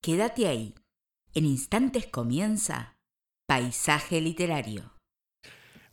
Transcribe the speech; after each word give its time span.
Quédate 0.00 0.46
ahí. 0.46 0.74
En 1.34 1.44
instantes 1.44 2.06
comienza 2.06 2.96
Paisaje 3.48 4.20
Literario. 4.20 4.92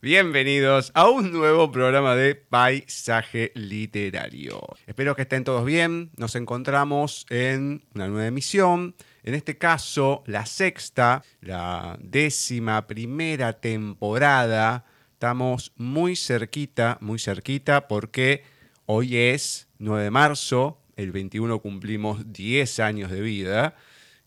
Bienvenidos 0.00 0.92
a 0.94 1.10
un 1.10 1.32
nuevo 1.32 1.72
programa 1.72 2.14
de 2.14 2.36
Paisaje 2.36 3.50
Literario. 3.56 4.60
Espero 4.86 5.16
que 5.16 5.22
estén 5.22 5.42
todos 5.42 5.64
bien. 5.64 6.12
Nos 6.16 6.36
encontramos 6.36 7.26
en 7.30 7.84
una 7.96 8.06
nueva 8.06 8.28
emisión. 8.28 8.94
En 9.24 9.34
este 9.34 9.58
caso, 9.58 10.22
la 10.26 10.46
sexta, 10.46 11.24
la 11.40 11.98
décima 12.00 12.86
primera 12.86 13.54
temporada. 13.54 14.84
Estamos 15.14 15.72
muy 15.74 16.14
cerquita, 16.14 16.96
muy 17.00 17.18
cerquita, 17.18 17.88
porque 17.88 18.44
hoy 18.86 19.16
es 19.16 19.68
9 19.78 20.04
de 20.04 20.10
marzo. 20.12 20.80
El 20.94 21.10
21 21.10 21.60
cumplimos 21.60 22.32
10 22.32 22.78
años 22.78 23.10
de 23.10 23.20
vida 23.20 23.74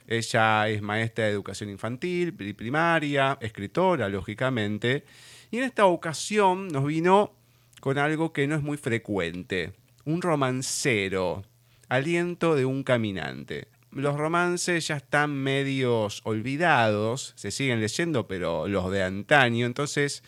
Ella 0.09 0.69
es 0.69 0.83
maestra 0.83 1.27
de 1.27 1.31
educación 1.31 1.71
infantil, 1.71 2.35
primaria, 2.35 3.39
escritora, 3.41 4.09
lógicamente, 4.09 5.05
y 5.51 5.59
en 5.59 5.65
esta 5.65 5.87
ocasión 5.87 6.69
nos 6.69 6.85
vino 6.85 7.35
con 7.81 7.99
algo 7.99 8.33
que 8.33 8.47
no 8.47 8.57
es 8.57 8.63
muy 8.63 8.77
frecuente, 8.77 9.75
un 10.05 10.23
romancero, 10.23 11.45
aliento 11.89 12.57
de 12.57 12.65
un 12.65 12.83
caminante 12.83 13.69
los 13.97 14.17
romances 14.17 14.89
ya 14.89 14.97
están 14.97 15.35
medios 15.35 16.21
olvidados, 16.25 17.33
se 17.37 17.51
siguen 17.51 17.81
leyendo, 17.81 18.29
pero 18.29 18.69
los 18.69 18.91
de 18.91 19.03
antaño. 19.03 19.65
Entonces, 19.65 20.23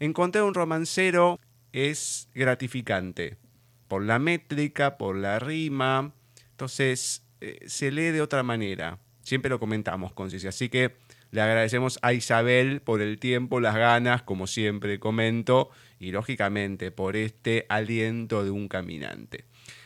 encontrar 0.00 0.44
un 0.44 0.54
romancero 0.54 1.38
es 1.72 2.28
gratificante, 2.34 3.36
por 3.88 4.02
la 4.02 4.18
métrica, 4.18 4.98
por 4.98 5.16
la 5.16 5.38
rima. 5.38 6.12
Entonces, 6.50 7.24
eh, 7.40 7.60
se 7.66 7.92
lee 7.92 8.10
de 8.10 8.20
otra 8.20 8.42
manera. 8.42 8.98
Siempre 9.22 9.48
lo 9.48 9.60
comentamos 9.60 10.12
con. 10.12 10.28
Así 10.46 10.68
que 10.68 10.96
le 11.30 11.40
agradecemos 11.40 11.98
a 12.02 12.12
Isabel 12.12 12.80
por 12.80 13.00
el 13.00 13.18
tiempo, 13.18 13.60
las 13.60 13.76
ganas, 13.76 14.22
como 14.22 14.46
siempre 14.46 14.98
comento, 14.98 15.70
y 15.98 16.10
lógicamente 16.10 16.90
por 16.90 17.16
este 17.16 17.66
aliento 17.68 18.44
de 18.44 18.50
un 18.50 18.68
caminante. 18.68 19.44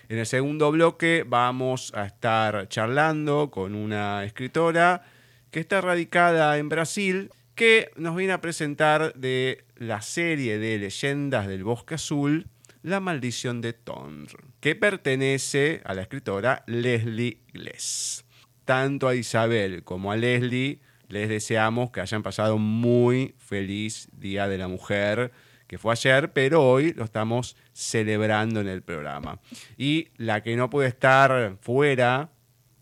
En 0.08 0.16
el 0.16 0.24
segundo 0.24 0.72
bloque 0.72 1.22
vamos 1.26 1.92
a 1.94 2.06
estar 2.06 2.66
charlando 2.69 3.50
con 3.50 3.74
una 3.74 4.24
escritora 4.24 5.02
que 5.50 5.60
está 5.60 5.82
radicada 5.82 6.56
en 6.56 6.70
Brasil, 6.70 7.30
que 7.54 7.91
nos 7.94 8.16
viene 8.16 8.32
a 8.32 8.41
presentar 8.41 9.12
de 9.12 9.66
la 9.76 10.00
serie 10.00 10.58
de 10.58 10.78
leyendas 10.78 11.47
del 11.47 11.62
bosque 11.62 11.97
azul, 11.97 12.47
La 12.82 13.00
maldición 13.00 13.60
de 13.60 13.74
Tonr, 13.74 14.30
que 14.60 14.74
pertenece 14.74 15.82
a 15.84 15.92
la 15.92 16.00
escritora 16.00 16.64
Leslie 16.66 17.42
Gless. 17.52 18.24
Tanto 18.64 19.08
a 19.08 19.14
Isabel 19.14 19.84
como 19.84 20.10
a 20.10 20.16
Leslie 20.16 20.80
les 21.08 21.28
deseamos 21.28 21.91
que 21.91 22.00
hayan 22.00 22.22
pasado 22.22 22.56
muy 22.56 23.34
feliz 23.36 24.08
Día 24.12 24.48
de 24.48 24.56
la 24.56 24.68
Mujer 24.68 25.32
que 25.68 25.78
fue 25.78 25.92
ayer, 25.92 26.32
pero 26.32 26.64
hoy 26.64 26.92
lo 26.94 27.04
estamos 27.04 27.56
celebrando 27.72 28.60
en 28.60 28.68
el 28.68 28.82
programa. 28.82 29.38
Y 29.76 30.08
la 30.16 30.42
que 30.42 30.56
no 30.56 30.70
puede 30.70 30.88
estar 30.88 31.56
fuera 31.60 32.30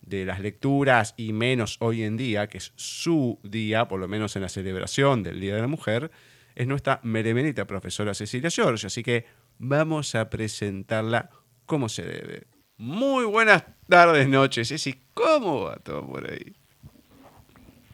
de 0.01 0.25
las 0.25 0.41
lecturas 0.41 1.15
y 1.17 1.33
menos 1.33 1.77
hoy 1.81 2.05
en 2.05 2.17
día, 2.17 2.47
que 2.47 2.59
es 2.59 2.73
su 2.77 3.39
día, 3.43 3.89
por 3.89 4.01
lo 4.01 4.09
menos 4.09 4.37
en 4.37 4.43
la 4.43 4.49
celebración 4.49 5.23
del 5.23 5.41
Día 5.41 5.57
de 5.57 5.61
la 5.61 5.67
Mujer, 5.67 6.11
es 6.55 6.67
nuestra 6.67 7.01
meremenita 7.03 7.67
profesora 7.67 8.15
Cecilia 8.15 8.51
George. 8.51 8.87
Así 8.87 9.03
que 9.03 9.27
vamos 9.59 10.15
a 10.15 10.31
presentarla 10.31 11.29
como 11.67 11.89
se 11.89 12.05
debe. 12.05 12.45
Muy 12.79 13.25
buenas 13.25 13.65
tardes, 13.89 14.29
noches. 14.29 14.69
Ceci, 14.69 14.95
¿cómo 15.13 15.65
va 15.65 15.77
todo 15.77 16.07
por 16.07 16.31
ahí? 16.31 16.55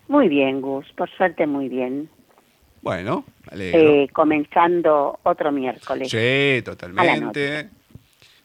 Muy 0.09 0.29
bien, 0.29 0.61
Gus, 0.61 0.87
por 0.97 1.09
suerte 1.17 1.47
muy 1.47 1.69
bien. 1.69 2.11
Bueno, 2.83 3.25
eh, 3.53 4.09
comenzando 4.13 5.21
otro 5.23 5.53
miércoles. 5.53 6.11
Sí, 6.11 6.63
totalmente. 6.65 7.71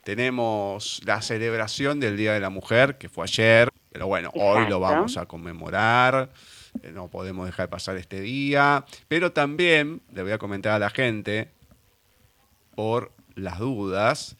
Tenemos 0.03 1.01
la 1.05 1.23
celebración 1.23 1.99
del 1.99 2.15
Día 2.15 2.33
de 2.33 2.39
la 2.39 2.51
Mujer, 2.51 2.99
que 2.99 3.09
fue 3.09 3.23
ayer, 3.23 3.69
pero 3.91 4.05
bueno, 4.05 4.29
hoy 4.35 4.69
lo 4.69 4.79
vamos 4.79 5.17
a 5.17 5.25
conmemorar. 5.25 6.29
Eh, 6.83 6.91
no 6.93 7.07
podemos 7.07 7.47
dejar 7.47 7.67
pasar 7.69 7.97
este 7.97 8.21
día. 8.21 8.85
Pero 9.07 9.31
también 9.31 10.01
le 10.13 10.21
voy 10.21 10.31
a 10.31 10.37
comentar 10.37 10.73
a 10.73 10.79
la 10.79 10.91
gente, 10.91 11.49
por 12.75 13.11
las 13.33 13.57
dudas, 13.57 14.37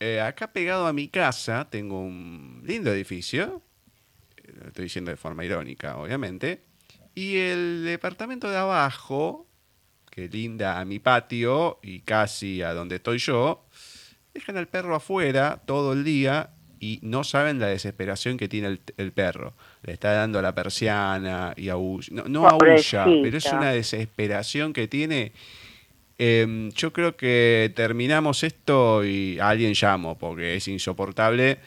eh, 0.00 0.20
acá 0.20 0.52
pegado 0.52 0.88
a 0.88 0.92
mi 0.92 1.06
casa 1.06 1.68
tengo 1.70 2.00
un 2.00 2.60
lindo 2.66 2.92
edificio. 2.92 3.62
Lo 4.60 4.66
estoy 4.66 4.84
diciendo 4.84 5.12
de 5.12 5.16
forma 5.16 5.44
irónica, 5.44 5.96
obviamente 5.96 6.71
y 7.14 7.36
el 7.36 7.84
departamento 7.84 8.50
de 8.50 8.56
abajo, 8.56 9.46
que 10.10 10.28
linda 10.28 10.80
a 10.80 10.84
mi 10.84 10.98
patio 10.98 11.78
y 11.82 12.00
casi 12.00 12.62
a 12.62 12.74
donde 12.74 12.96
estoy 12.96 13.18
yo, 13.18 13.66
dejan 14.34 14.56
al 14.56 14.68
perro 14.68 14.94
afuera 14.94 15.62
todo 15.66 15.92
el 15.92 16.04
día 16.04 16.50
y 16.80 16.98
no 17.02 17.22
saben 17.22 17.60
la 17.60 17.68
desesperación 17.68 18.36
que 18.36 18.48
tiene 18.48 18.78
el, 18.96 19.12
perro. 19.12 19.54
Le 19.82 19.92
está 19.92 20.12
dando 20.12 20.42
la 20.42 20.54
persiana 20.54 21.54
y 21.56 21.68
aúlla. 21.68 22.08
No, 22.10 22.24
no 22.24 22.48
aúlla, 22.48 23.04
pero 23.04 23.38
es 23.38 23.46
una 23.52 23.70
desesperación 23.70 24.72
que 24.72 24.88
tiene. 24.88 25.32
Em, 26.18 26.70
yo 26.72 26.92
creo 26.92 27.16
que 27.16 27.72
terminamos 27.76 28.42
esto 28.42 29.04
y 29.04 29.38
a 29.38 29.50
alguien 29.50 29.74
llamo 29.80 30.18
porque 30.18 30.56
es 30.56 30.66
insoportable 30.68 31.58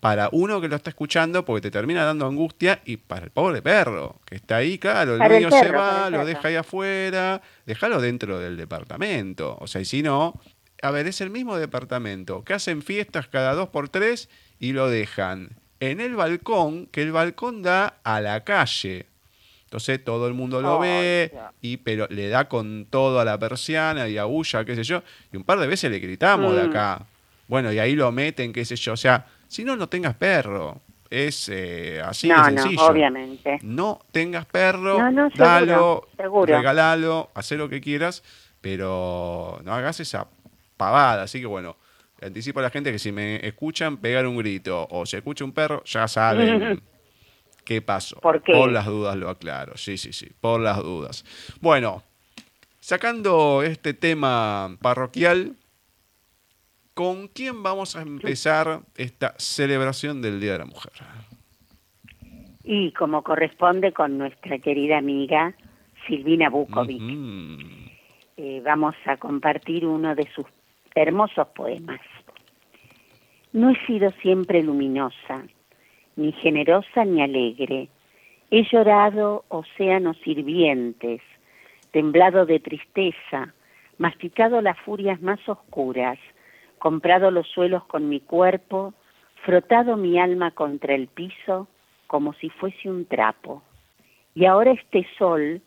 para 0.00 0.28
uno 0.32 0.60
que 0.60 0.68
lo 0.68 0.76
está 0.76 0.90
escuchando 0.90 1.44
porque 1.44 1.62
te 1.62 1.70
termina 1.70 2.04
dando 2.04 2.26
angustia 2.26 2.80
y 2.84 2.98
para 2.98 3.24
el 3.24 3.30
pobre 3.30 3.62
perro 3.62 4.20
que 4.24 4.36
está 4.36 4.56
ahí, 4.56 4.78
claro, 4.78 5.16
el 5.16 5.32
niño 5.32 5.50
se 5.50 5.70
va, 5.72 6.08
lo 6.10 6.24
deja 6.24 6.48
ahí 6.48 6.54
afuera, 6.54 7.42
déjalo 7.66 8.00
dentro 8.00 8.38
del 8.38 8.56
departamento. 8.56 9.56
O 9.60 9.66
sea, 9.66 9.80
y 9.80 9.84
si 9.84 10.02
no, 10.02 10.40
a 10.82 10.90
ver, 10.90 11.06
es 11.08 11.20
el 11.20 11.30
mismo 11.30 11.56
departamento 11.56 12.44
que 12.44 12.54
hacen 12.54 12.82
fiestas 12.82 13.26
cada 13.26 13.54
dos 13.54 13.68
por 13.70 13.88
tres 13.88 14.28
y 14.60 14.72
lo 14.72 14.88
dejan 14.88 15.50
en 15.80 16.00
el 16.00 16.14
balcón, 16.14 16.86
que 16.86 17.02
el 17.02 17.12
balcón 17.12 17.62
da 17.62 17.98
a 18.04 18.20
la 18.20 18.44
calle. 18.44 19.06
Entonces 19.64 20.02
todo 20.02 20.28
el 20.28 20.34
mundo 20.34 20.62
lo 20.62 20.78
ve, 20.78 21.30
y, 21.60 21.76
pero 21.78 22.06
le 22.08 22.28
da 22.28 22.48
con 22.48 22.86
todo 22.88 23.20
a 23.20 23.24
la 23.24 23.38
persiana 23.38 24.08
y 24.08 24.16
aúlla, 24.16 24.64
qué 24.64 24.74
sé 24.74 24.82
yo. 24.82 25.02
Y 25.30 25.36
un 25.36 25.44
par 25.44 25.58
de 25.58 25.66
veces 25.66 25.90
le 25.90 25.98
gritamos 25.98 26.56
de 26.56 26.64
mm. 26.64 26.70
acá. 26.70 27.06
Bueno, 27.48 27.70
y 27.72 27.78
ahí 27.78 27.94
lo 27.94 28.10
meten, 28.10 28.52
qué 28.52 28.64
sé 28.64 28.76
yo. 28.76 28.94
O 28.94 28.96
sea, 28.96 29.26
si 29.48 29.64
no, 29.64 29.76
no 29.76 29.88
tengas 29.88 30.14
perro. 30.14 30.80
Es 31.10 31.48
eh, 31.48 32.02
así 32.04 32.28
de 32.28 32.34
sencillo. 32.36 32.82
No, 32.82 32.86
obviamente. 32.86 33.58
No 33.62 34.00
tengas 34.12 34.44
perro, 34.44 34.98
dalo, 35.34 36.06
regalalo, 36.44 37.30
haz 37.34 37.50
lo 37.52 37.68
que 37.68 37.80
quieras, 37.80 38.22
pero 38.60 39.58
no 39.64 39.72
hagas 39.72 40.00
esa 40.00 40.28
pavada. 40.76 41.22
Así 41.22 41.40
que 41.40 41.46
bueno, 41.46 41.76
anticipo 42.20 42.60
a 42.60 42.64
la 42.64 42.70
gente 42.70 42.92
que 42.92 42.98
si 42.98 43.10
me 43.10 43.36
escuchan 43.46 43.96
pegar 43.96 44.26
un 44.26 44.36
grito 44.36 44.86
o 44.90 45.06
se 45.06 45.18
escucha 45.18 45.46
un 45.46 45.52
perro, 45.52 45.82
ya 45.84 46.06
saben 46.08 46.82
qué 47.64 47.80
pasó. 47.80 48.20
¿Por, 48.20 48.42
por 48.42 48.70
las 48.70 48.84
dudas 48.84 49.16
lo 49.16 49.30
aclaro. 49.30 49.78
Sí, 49.78 49.96
sí, 49.96 50.12
sí, 50.12 50.30
por 50.40 50.60
las 50.60 50.76
dudas. 50.78 51.24
Bueno, 51.60 52.02
sacando 52.80 53.62
este 53.62 53.94
tema 53.94 54.76
parroquial, 54.80 55.56
¿Con 56.98 57.28
quién 57.28 57.62
vamos 57.62 57.94
a 57.94 58.02
empezar 58.02 58.80
esta 58.96 59.32
celebración 59.38 60.20
del 60.20 60.40
Día 60.40 60.54
de 60.54 60.58
la 60.58 60.64
Mujer? 60.64 60.90
Y 62.64 62.90
como 62.90 63.22
corresponde 63.22 63.92
con 63.92 64.18
nuestra 64.18 64.58
querida 64.58 64.98
amiga 64.98 65.54
Silvina 66.08 66.50
Bukovic, 66.50 67.00
eh, 68.36 68.60
vamos 68.64 68.96
a 69.06 69.16
compartir 69.16 69.86
uno 69.86 70.16
de 70.16 70.28
sus 70.34 70.44
hermosos 70.96 71.46
poemas. 71.54 72.00
No 73.52 73.70
he 73.70 73.86
sido 73.86 74.10
siempre 74.20 74.64
luminosa, 74.64 75.44
ni 76.16 76.32
generosa 76.32 77.04
ni 77.04 77.22
alegre. 77.22 77.90
He 78.50 78.64
llorado 78.64 79.44
océanos 79.50 80.16
hirvientes, 80.26 81.20
temblado 81.92 82.44
de 82.44 82.58
tristeza, 82.58 83.54
masticado 83.98 84.60
las 84.60 84.76
furias 84.80 85.22
más 85.22 85.38
oscuras, 85.48 86.18
comprado 86.78 87.30
los 87.30 87.46
suelos 87.48 87.84
con 87.84 88.08
mi 88.08 88.20
cuerpo, 88.20 88.94
frotado 89.44 89.96
mi 89.96 90.18
alma 90.18 90.50
contra 90.52 90.94
el 90.94 91.08
piso 91.08 91.68
como 92.06 92.32
si 92.34 92.50
fuese 92.50 92.90
un 92.90 93.04
trapo. 93.06 93.62
Y 94.34 94.46
ahora 94.46 94.72
este 94.72 95.06
sol, 95.18 95.60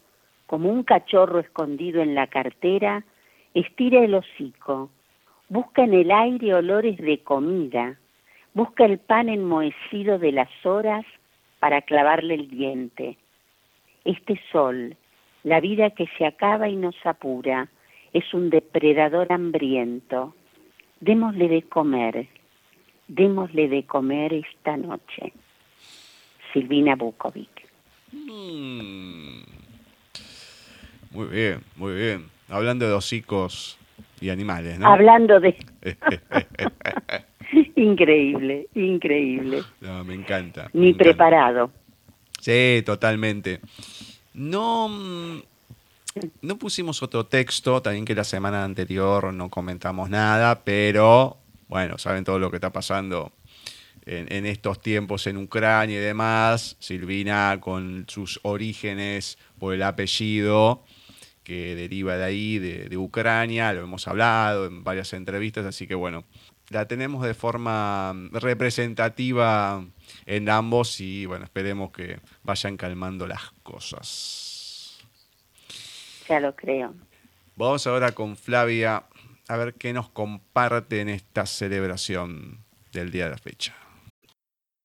como 0.47 0.69
un 0.69 0.83
cachorro 0.83 1.39
escondido 1.39 2.01
en 2.01 2.15
la 2.15 2.27
cartera, 2.27 3.05
estira 3.53 4.03
el 4.03 4.15
hocico, 4.15 4.89
busca 5.49 5.83
en 5.83 5.93
el 5.93 6.11
aire 6.11 6.53
olores 6.53 6.97
de 6.97 7.19
comida, 7.19 7.97
busca 8.53 8.85
el 8.85 8.97
pan 8.97 9.29
enmohecido 9.29 10.19
de 10.19 10.31
las 10.31 10.49
horas 10.65 11.05
para 11.59 11.81
clavarle 11.81 12.33
el 12.33 12.49
diente. 12.49 13.17
Este 14.03 14.39
sol, 14.51 14.95
la 15.43 15.59
vida 15.59 15.91
que 15.91 16.07
se 16.17 16.25
acaba 16.25 16.67
y 16.69 16.75
nos 16.75 16.95
apura, 17.05 17.69
es 18.13 18.33
un 18.33 18.49
depredador 18.49 19.31
hambriento. 19.31 20.33
Démosle 21.01 21.49
de 21.49 21.61
comer, 21.63 22.27
démosle 23.07 23.67
de 23.67 23.83
comer 23.83 24.33
esta 24.33 24.77
noche. 24.77 25.33
Silvina 26.53 26.95
Bukovic. 26.95 27.49
Mm. 28.11 29.41
Muy 31.11 31.27
bien, 31.27 31.59
muy 31.75 31.95
bien. 31.95 32.29
Hablando 32.49 32.87
de 32.87 32.93
hocicos 32.93 33.79
y 34.19 34.29
animales, 34.29 34.77
¿no? 34.77 34.87
Hablando 34.87 35.39
de... 35.39 35.55
increíble, 37.75 38.67
increíble. 38.75 39.63
No, 39.81 40.03
me 40.03 40.13
encanta. 40.13 40.69
Ni 40.73 40.93
preparado. 40.93 41.71
Sí, 42.39 42.83
totalmente. 42.85 43.59
No, 44.33 44.87
mm, 44.87 45.41
no 46.41 46.57
pusimos 46.57 47.01
otro 47.03 47.25
texto, 47.25 47.81
también 47.81 48.05
que 48.05 48.15
la 48.15 48.23
semana 48.23 48.63
anterior 48.63 49.33
no 49.33 49.49
comentamos 49.49 50.09
nada, 50.09 50.63
pero 50.63 51.37
bueno, 51.67 51.97
saben 51.97 52.23
todo 52.23 52.37
lo 52.37 52.49
que 52.49 52.57
está 52.57 52.71
pasando 52.71 53.31
en, 54.05 54.45
estos 54.45 54.81
tiempos 54.81 55.27
en 55.27 55.37
Ucrania 55.37 55.97
y 55.97 56.01
demás. 56.01 56.75
Silvina 56.79 57.57
con 57.61 58.05
sus 58.07 58.39
orígenes 58.43 59.37
por 59.57 59.73
el 59.73 59.83
apellido 59.83 60.83
que 61.43 61.75
deriva 61.75 62.17
de 62.17 62.23
ahí, 62.23 62.59
de, 62.59 62.97
Ucrania, 62.97 63.73
lo 63.73 63.81
hemos 63.81 64.07
hablado 64.07 64.67
en 64.67 64.83
varias 64.83 65.11
entrevistas, 65.13 65.65
así 65.65 65.87
que 65.87 65.95
bueno, 65.95 66.23
la 66.69 66.87
tenemos 66.87 67.25
de 67.25 67.33
forma 67.33 68.13
representativa 68.31 69.83
en 70.25 70.49
ambos 70.49 71.01
y 71.01 71.25
bueno, 71.25 71.45
esperemos 71.45 71.91
que 71.91 72.19
vayan 72.43 72.77
calmando 72.77 73.27
las 73.27 73.51
cosas. 73.63 74.50
Ya 76.31 76.39
lo 76.39 76.55
creo. 76.55 76.95
Vamos 77.57 77.85
ahora 77.87 78.13
con 78.13 78.37
Flavia 78.37 79.03
a 79.49 79.57
ver 79.57 79.73
qué 79.73 79.91
nos 79.91 80.07
comparte 80.07 81.01
en 81.01 81.09
esta 81.09 81.45
celebración 81.45 82.63
del 82.93 83.11
día 83.11 83.25
de 83.25 83.31
la 83.31 83.37
fecha. 83.37 83.75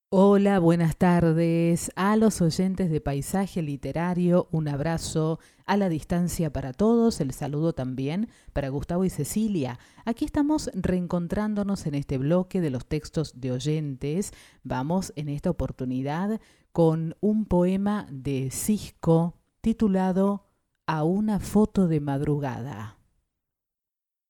Hola, 0.08 0.58
buenas 0.58 0.96
tardes 0.96 1.92
a 1.94 2.16
los 2.16 2.42
oyentes 2.42 2.90
de 2.90 3.00
Paisaje 3.00 3.62
Literario, 3.62 4.48
un 4.50 4.66
abrazo 4.66 5.38
a 5.66 5.76
la 5.76 5.88
distancia 5.88 6.52
para 6.52 6.72
todos, 6.72 7.20
el 7.20 7.30
saludo 7.30 7.74
también 7.74 8.28
para 8.52 8.68
Gustavo 8.68 9.04
y 9.04 9.10
Cecilia. 9.10 9.78
Aquí 10.04 10.24
estamos 10.24 10.68
reencontrándonos 10.74 11.86
en 11.86 11.94
este 11.94 12.18
bloque 12.18 12.60
de 12.60 12.70
los 12.70 12.86
textos 12.86 13.40
de 13.40 13.52
oyentes. 13.52 14.32
Vamos 14.64 15.12
en 15.14 15.28
esta 15.28 15.50
oportunidad 15.50 16.40
con 16.72 17.14
un 17.20 17.44
poema 17.44 18.08
de 18.10 18.50
Cisco 18.50 19.36
titulado 19.60 20.45
A 20.88 21.02
una 21.02 21.40
foto 21.40 21.88
de 21.88 21.98
madrugada. 21.98 23.00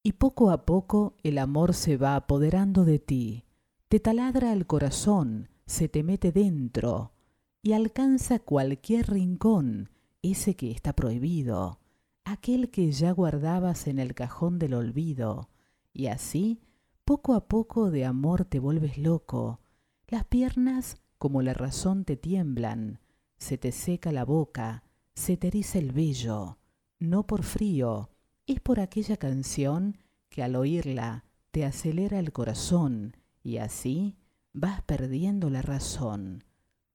Y 0.01 0.13
poco 0.13 0.49
a 0.49 0.65
poco 0.65 1.15
el 1.21 1.37
amor 1.37 1.75
se 1.75 1.97
va 1.97 2.15
apoderando 2.15 2.83
de 2.83 2.97
ti, 2.97 3.45
te 3.89 3.99
taladra 3.99 4.53
el 4.53 4.65
corazón, 4.65 5.49
se 5.67 5.87
te 5.87 6.01
mete 6.01 6.31
dentro 6.31 7.13
y 7.61 7.73
alcanza 7.73 8.39
cualquier 8.39 9.11
rincón, 9.11 9.91
ese 10.23 10.55
que 10.55 10.71
está 10.71 10.93
prohibido, 10.93 11.79
aquel 12.23 12.71
que 12.71 12.91
ya 12.91 13.11
guardabas 13.11 13.85
en 13.85 13.99
el 13.99 14.15
cajón 14.15 14.57
del 14.57 14.73
olvido, 14.73 15.49
y 15.93 16.07
así, 16.07 16.59
poco 17.05 17.35
a 17.35 17.47
poco 17.47 17.91
de 17.91 18.03
amor 18.03 18.45
te 18.45 18.57
vuelves 18.57 18.97
loco, 18.97 19.59
las 20.07 20.25
piernas 20.25 20.97
como 21.19 21.43
la 21.43 21.53
razón 21.53 22.03
te 22.03 22.17
tiemblan, 22.17 22.99
se 23.37 23.59
te 23.59 23.71
seca 23.71 24.11
la 24.11 24.25
boca, 24.25 24.86
se 25.17 25.35
te 25.35 25.49
el 25.73 25.91
vello, 25.93 26.59
no 26.99 27.25
por 27.25 27.41
frío, 27.41 28.11
es 28.45 28.59
por 28.59 28.79
aquella 28.79 29.17
canción 29.17 29.97
que 30.29 30.43
al 30.43 30.55
oírla 30.55 31.25
te 31.49 31.65
acelera 31.65 32.19
el 32.19 32.31
corazón, 32.31 33.17
y 33.41 33.57
así 33.57 34.15
vas 34.53 34.83
perdiendo 34.83 35.49
la 35.49 35.63
razón. 35.63 36.43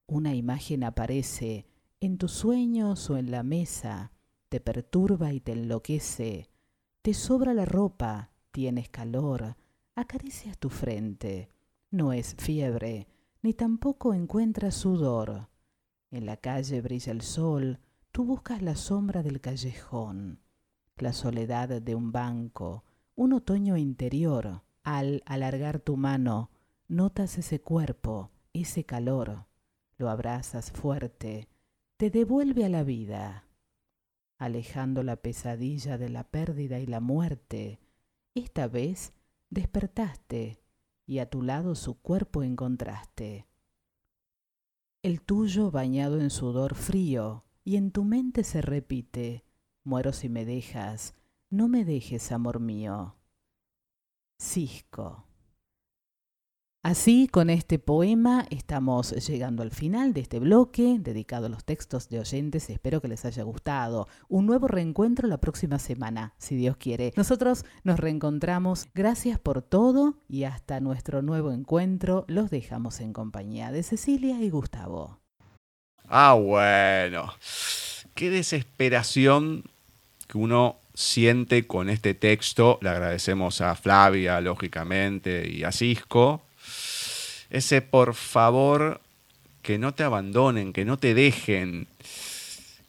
Una 0.06 0.36
imagen 0.36 0.84
aparece 0.84 1.66
en 1.98 2.16
tus 2.16 2.30
sueños 2.30 3.10
o 3.10 3.18
en 3.18 3.32
la 3.32 3.42
mesa, 3.42 4.12
te 4.48 4.60
perturba 4.60 5.32
y 5.32 5.40
te 5.40 5.52
enloquece. 5.52 6.48
Te 7.02 7.14
sobra 7.14 7.52
la 7.52 7.64
ropa, 7.64 8.30
tienes 8.52 8.88
calor, 8.88 9.56
acaricias 9.96 10.56
tu 10.58 10.70
frente. 10.70 11.50
No 11.90 12.12
es 12.12 12.36
fiebre, 12.38 13.08
ni 13.42 13.52
tampoco 13.52 14.14
encuentras 14.14 14.76
sudor. 14.76 15.48
En 16.12 16.24
la 16.24 16.36
calle 16.36 16.80
brilla 16.80 17.10
el 17.10 17.22
sol, 17.22 17.80
tú 18.12 18.24
buscas 18.24 18.62
la 18.62 18.76
sombra 18.76 19.22
del 19.22 19.40
callejón, 19.40 20.40
la 20.96 21.12
soledad 21.12 21.82
de 21.82 21.94
un 21.94 22.12
banco, 22.12 22.84
un 23.14 23.32
otoño 23.32 23.76
interior. 23.76 24.62
Al 24.84 25.22
alargar 25.26 25.78
tu 25.78 25.96
mano, 25.96 26.50
Notas 26.92 27.38
ese 27.38 27.58
cuerpo, 27.58 28.30
ese 28.52 28.84
calor, 28.84 29.46
lo 29.96 30.10
abrazas 30.10 30.70
fuerte, 30.70 31.48
te 31.96 32.10
devuelve 32.10 32.66
a 32.66 32.68
la 32.68 32.84
vida, 32.84 33.48
alejando 34.36 35.02
la 35.02 35.16
pesadilla 35.16 35.96
de 35.96 36.10
la 36.10 36.24
pérdida 36.24 36.80
y 36.80 36.86
la 36.86 37.00
muerte. 37.00 37.80
Esta 38.34 38.68
vez 38.68 39.14
despertaste 39.48 40.60
y 41.06 41.20
a 41.20 41.30
tu 41.30 41.40
lado 41.40 41.74
su 41.76 41.98
cuerpo 41.98 42.42
encontraste. 42.42 43.46
El 45.02 45.22
tuyo 45.22 45.70
bañado 45.70 46.20
en 46.20 46.28
sudor 46.28 46.74
frío 46.74 47.46
y 47.64 47.76
en 47.76 47.90
tu 47.90 48.04
mente 48.04 48.44
se 48.44 48.62
repite, 48.62 49.44
muero 49.84 50.12
si 50.12 50.28
me 50.28 50.44
dejas, 50.44 51.14
no 51.50 51.68
me 51.68 51.84
dejes, 51.84 52.32
amor 52.32 52.60
mío. 52.60 53.16
Cisco. 54.40 55.26
Así, 56.84 57.28
con 57.28 57.48
este 57.48 57.78
poema 57.78 58.44
estamos 58.50 59.12
llegando 59.28 59.62
al 59.62 59.70
final 59.70 60.12
de 60.12 60.22
este 60.22 60.40
bloque 60.40 60.96
dedicado 60.98 61.46
a 61.46 61.48
los 61.48 61.64
textos 61.64 62.08
de 62.08 62.18
oyentes. 62.18 62.68
Espero 62.70 63.00
que 63.00 63.06
les 63.06 63.24
haya 63.24 63.44
gustado. 63.44 64.08
Un 64.28 64.46
nuevo 64.46 64.66
reencuentro 64.66 65.28
la 65.28 65.40
próxima 65.40 65.78
semana, 65.78 66.34
si 66.38 66.56
Dios 66.56 66.76
quiere. 66.76 67.12
Nosotros 67.16 67.64
nos 67.84 68.00
reencontramos. 68.00 68.88
Gracias 68.94 69.38
por 69.38 69.62
todo 69.62 70.16
y 70.26 70.42
hasta 70.42 70.80
nuestro 70.80 71.22
nuevo 71.22 71.52
encuentro 71.52 72.24
los 72.26 72.50
dejamos 72.50 72.98
en 72.98 73.12
compañía 73.12 73.70
de 73.70 73.84
Cecilia 73.84 74.42
y 74.42 74.50
Gustavo. 74.50 75.21
Ah, 76.14 76.34
bueno. 76.34 77.32
Qué 78.14 78.28
desesperación 78.28 79.64
que 80.28 80.36
uno 80.36 80.76
siente 80.92 81.66
con 81.66 81.88
este 81.88 82.12
texto. 82.12 82.78
Le 82.82 82.90
agradecemos 82.90 83.62
a 83.62 83.74
Flavia, 83.74 84.38
lógicamente, 84.42 85.48
y 85.48 85.64
a 85.64 85.72
Cisco 85.72 86.42
ese 87.52 87.82
por 87.82 88.14
favor 88.14 89.00
que 89.62 89.78
no 89.78 89.92
te 89.92 90.02
abandonen, 90.02 90.72
que 90.72 90.84
no 90.84 90.96
te 90.96 91.14
dejen. 91.14 91.86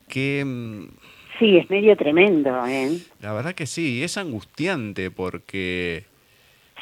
Que 0.07 0.43
mm, 0.45 0.87
sí, 1.37 1.57
es 1.57 1.69
medio 1.69 1.95
tremendo, 1.95 2.65
¿eh? 2.65 2.97
La 3.21 3.33
verdad 3.33 3.53
que 3.53 3.67
sí, 3.67 4.03
es 4.03 4.17
angustiante 4.17 5.11
porque 5.11 6.05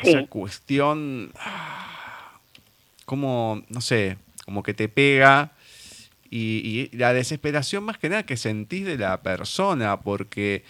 esa 0.02 0.26
cuestión 0.28 1.32
ah, 1.38 2.40
como 3.06 3.62
no 3.70 3.82
sé, 3.82 4.18
como 4.46 4.64
que 4.64 4.74
te 4.74 4.88
pega 4.88 5.52
y, 6.32 6.90
y 6.92 6.98
la 6.98 7.14
desesperación 7.14 7.84
más 7.84 8.00
que 8.00 8.10
nada 8.10 8.24
que 8.24 8.38
sentís 8.38 8.86
de 8.86 8.98
la 8.98 9.22
persona 9.22 10.02
porque 10.02 10.64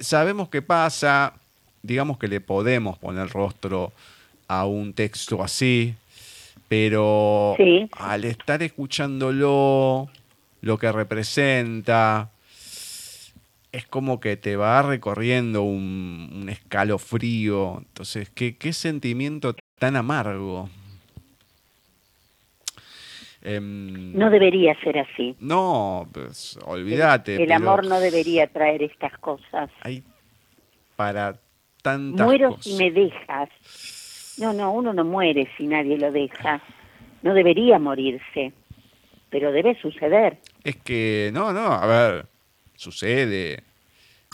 sabemos 0.00 0.50
qué 0.50 0.60
pasa, 0.60 1.34
digamos 1.82 2.18
que 2.18 2.28
le 2.28 2.40
podemos 2.40 2.98
poner 2.98 3.30
rostro 3.30 3.92
a 4.48 4.66
un 4.66 4.92
texto 4.92 5.42
así, 5.42 5.94
pero 6.68 7.56
al 7.92 8.24
estar 8.24 8.62
escuchándolo, 8.62 10.08
lo 10.60 10.78
que 10.78 10.92
representa, 10.92 12.30
es 13.72 13.86
como 13.86 14.20
que 14.20 14.36
te 14.36 14.56
va 14.56 14.82
recorriendo 14.82 15.62
un, 15.62 16.48
escalofrío. 16.50 17.78
Entonces, 17.78 18.28
¿qué, 18.34 18.56
qué 18.56 18.72
sentimiento 18.72 19.54
tan 19.78 19.96
amargo. 19.96 20.68
Em, 23.48 24.12
no 24.12 24.28
debería 24.28 24.78
ser 24.80 24.98
así. 24.98 25.34
No, 25.40 26.06
pues 26.12 26.58
olvídate. 26.66 27.42
El, 27.42 27.50
amor 27.50 27.86
no 27.86 27.98
debería 27.98 28.46
traer 28.46 28.82
estas 28.82 29.16
cosas. 29.20 29.70
Hay 29.80 30.02
para 30.96 31.40
tantas 31.80 32.26
Muero 32.26 32.58
si 32.60 32.74
me 32.74 32.90
dejas. 32.90 33.48
No, 34.36 34.52
no, 34.52 34.70
uno 34.72 34.92
no 34.92 35.02
muere 35.02 35.48
si 35.56 35.66
nadie 35.66 35.96
lo 35.96 36.12
deja. 36.12 36.60
No 37.22 37.32
debería 37.32 37.78
morirse, 37.78 38.52
pero 39.30 39.50
debe 39.50 39.80
suceder. 39.80 40.36
Es 40.62 40.76
que, 40.76 41.30
no, 41.32 41.50
no, 41.54 41.72
a 41.72 41.86
ver, 41.86 42.26
sucede. 42.76 43.62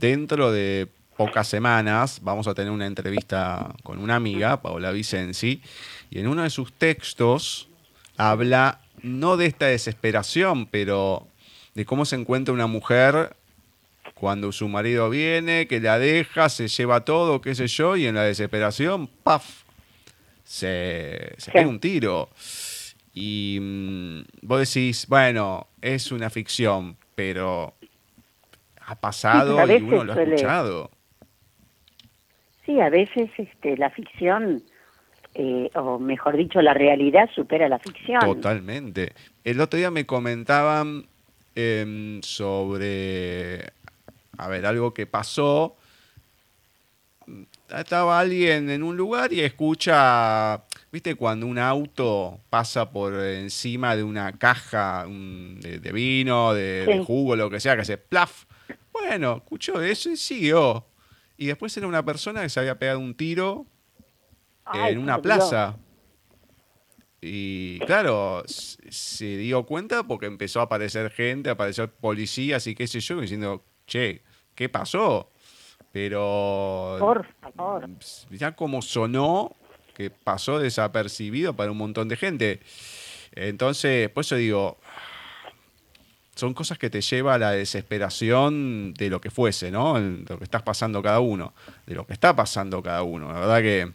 Dentro 0.00 0.50
de 0.50 0.88
pocas 1.16 1.46
semanas 1.46 2.18
vamos 2.20 2.48
a 2.48 2.54
tener 2.54 2.72
una 2.72 2.86
entrevista 2.86 3.72
con 3.84 4.00
una 4.00 4.16
amiga, 4.16 4.60
Paola 4.60 4.90
Vicenzi, 4.90 5.62
y 6.10 6.18
en 6.18 6.26
uno 6.26 6.42
de 6.42 6.50
sus 6.50 6.72
textos 6.72 7.68
habla 8.16 8.80
no 9.04 9.36
de 9.36 9.46
esta 9.46 9.66
desesperación, 9.66 10.66
pero 10.66 11.28
de 11.74 11.84
cómo 11.84 12.04
se 12.04 12.16
encuentra 12.16 12.54
una 12.54 12.66
mujer 12.66 13.36
cuando 14.14 14.50
su 14.52 14.68
marido 14.68 15.10
viene, 15.10 15.66
que 15.66 15.80
la 15.80 15.98
deja, 15.98 16.48
se 16.48 16.68
lleva 16.68 17.04
todo, 17.04 17.40
qué 17.40 17.54
sé 17.54 17.66
yo, 17.66 17.96
y 17.96 18.06
en 18.06 18.14
la 18.14 18.22
desesperación, 18.22 19.06
¡paf! 19.22 19.64
Se, 20.44 21.34
se 21.36 21.52
pega 21.52 21.68
un 21.68 21.80
tiro. 21.80 22.30
Y 23.12 23.58
mm, 23.60 24.20
vos 24.42 24.60
decís, 24.60 25.06
bueno, 25.08 25.68
es 25.80 26.10
una 26.10 26.30
ficción, 26.30 26.96
pero 27.14 27.74
ha 28.86 28.94
pasado 28.96 29.56
y 29.66 29.82
uno 29.82 30.04
lo 30.04 30.12
ha 30.12 30.22
escuchado. 30.22 30.90
Sí, 32.64 32.80
a 32.80 32.88
veces 32.88 33.30
este, 33.36 33.76
la 33.76 33.90
ficción, 33.90 34.62
eh, 35.34 35.68
o 35.74 35.98
mejor 35.98 36.36
dicho, 36.36 36.62
la 36.62 36.74
realidad 36.74 37.28
supera 37.34 37.68
la 37.68 37.80
ficción. 37.80 38.20
Totalmente. 38.20 39.12
El 39.42 39.60
otro 39.60 39.76
día 39.78 39.90
me 39.90 40.06
comentaban 40.06 41.06
em, 41.56 42.22
sobre, 42.22 43.64
a 44.38 44.48
ver, 44.48 44.64
algo 44.64 44.94
que 44.94 45.06
pasó. 45.06 45.76
Estaba 47.76 48.20
alguien 48.20 48.70
en 48.70 48.82
un 48.84 48.96
lugar 48.96 49.32
y 49.32 49.40
escucha, 49.40 50.62
¿viste? 50.92 51.16
Cuando 51.16 51.46
un 51.46 51.58
auto 51.58 52.38
pasa 52.48 52.90
por 52.90 53.14
encima 53.14 53.96
de 53.96 54.04
una 54.04 54.32
caja 54.32 55.04
de, 55.08 55.92
vino, 55.92 56.54
de, 56.54 56.84
de, 56.86 57.04
jugo, 57.04 57.34
lo 57.34 57.50
que 57.50 57.58
sea, 57.58 57.74
que 57.74 57.82
hace 57.82 57.98
plaf. 57.98 58.44
Bueno, 58.92 59.38
escuchó 59.38 59.82
eso 59.82 60.10
y 60.10 60.16
siguió. 60.16 60.84
Y 61.36 61.46
después 61.46 61.76
era 61.76 61.88
una 61.88 62.04
persona 62.04 62.42
que 62.42 62.48
se 62.48 62.60
había 62.60 62.78
pegado 62.78 63.00
un 63.00 63.14
tiro 63.14 63.66
en 64.72 64.98
una 64.98 65.20
plaza. 65.20 65.76
Y 67.20 67.78
claro, 67.80 68.42
se 68.46 69.36
dio 69.38 69.64
cuenta 69.64 70.02
porque 70.02 70.26
empezó 70.26 70.60
a 70.60 70.64
aparecer 70.64 71.10
gente, 71.10 71.48
a 71.48 71.52
aparecer 71.52 71.90
policías 71.90 72.66
y 72.66 72.74
qué 72.74 72.86
sé 72.86 73.00
yo, 73.00 73.20
diciendo, 73.20 73.64
che, 73.86 74.22
¿qué 74.54 74.68
pasó? 74.68 75.30
Pero... 75.90 76.96
Por 76.98 77.26
favor. 77.40 77.88
Ya 78.30 78.54
como 78.54 78.82
sonó, 78.82 79.56
que 79.94 80.10
pasó 80.10 80.58
desapercibido 80.58 81.54
para 81.54 81.70
un 81.70 81.78
montón 81.78 82.08
de 82.08 82.16
gente. 82.16 82.60
Entonces, 83.32 84.10
por 84.10 84.22
eso 84.22 84.36
digo, 84.36 84.78
son 86.34 86.52
cosas 86.52 86.78
que 86.78 86.90
te 86.90 87.00
lleva 87.00 87.34
a 87.34 87.38
la 87.38 87.52
desesperación 87.52 88.92
de 88.94 89.08
lo 89.08 89.20
que 89.20 89.30
fuese, 89.30 89.70
¿no? 89.70 89.94
De 89.94 90.26
lo 90.28 90.38
que 90.38 90.44
estás 90.44 90.62
pasando 90.62 91.02
cada 91.02 91.20
uno, 91.20 91.54
de 91.86 91.94
lo 91.94 92.06
que 92.06 92.12
está 92.12 92.36
pasando 92.36 92.82
cada 92.82 93.02
uno. 93.02 93.32
La 93.32 93.40
verdad 93.40 93.62
que 93.62 93.92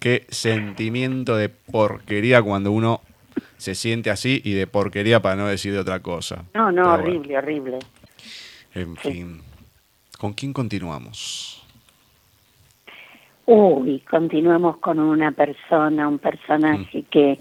qué 0.00 0.26
sentimiento 0.28 1.36
de 1.36 1.48
porquería 1.48 2.42
cuando 2.42 2.72
uno 2.72 3.00
se 3.56 3.74
siente 3.74 4.10
así 4.10 4.40
y 4.44 4.52
de 4.52 4.66
porquería 4.66 5.20
para 5.20 5.36
no 5.36 5.46
decir 5.46 5.72
de 5.72 5.78
otra 5.78 6.00
cosa. 6.00 6.44
No, 6.54 6.72
no, 6.72 6.94
horrible, 6.94 7.38
horrible. 7.38 7.78
En 8.74 8.96
fin, 8.96 9.40
¿con 10.18 10.32
quién 10.32 10.52
continuamos? 10.52 11.66
Uy, 13.46 14.00
continuamos 14.00 14.76
con 14.78 14.98
una 14.98 15.32
persona, 15.32 16.06
un 16.06 16.18
personaje 16.18 16.98
mm. 16.98 17.04
que, 17.10 17.38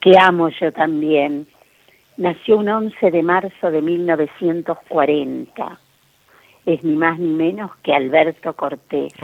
que 0.00 0.18
amo 0.18 0.50
yo 0.50 0.72
también 0.72 1.46
Nació 2.16 2.58
un 2.58 2.68
11 2.68 3.10
de 3.10 3.22
marzo 3.22 3.70
de 3.70 3.80
1940. 3.80 5.78
Es 6.66 6.84
ni 6.84 6.94
más 6.94 7.18
ni 7.18 7.32
menos 7.32 7.70
que 7.82 7.94
Alberto 7.94 8.54
Cortés, 8.54 9.14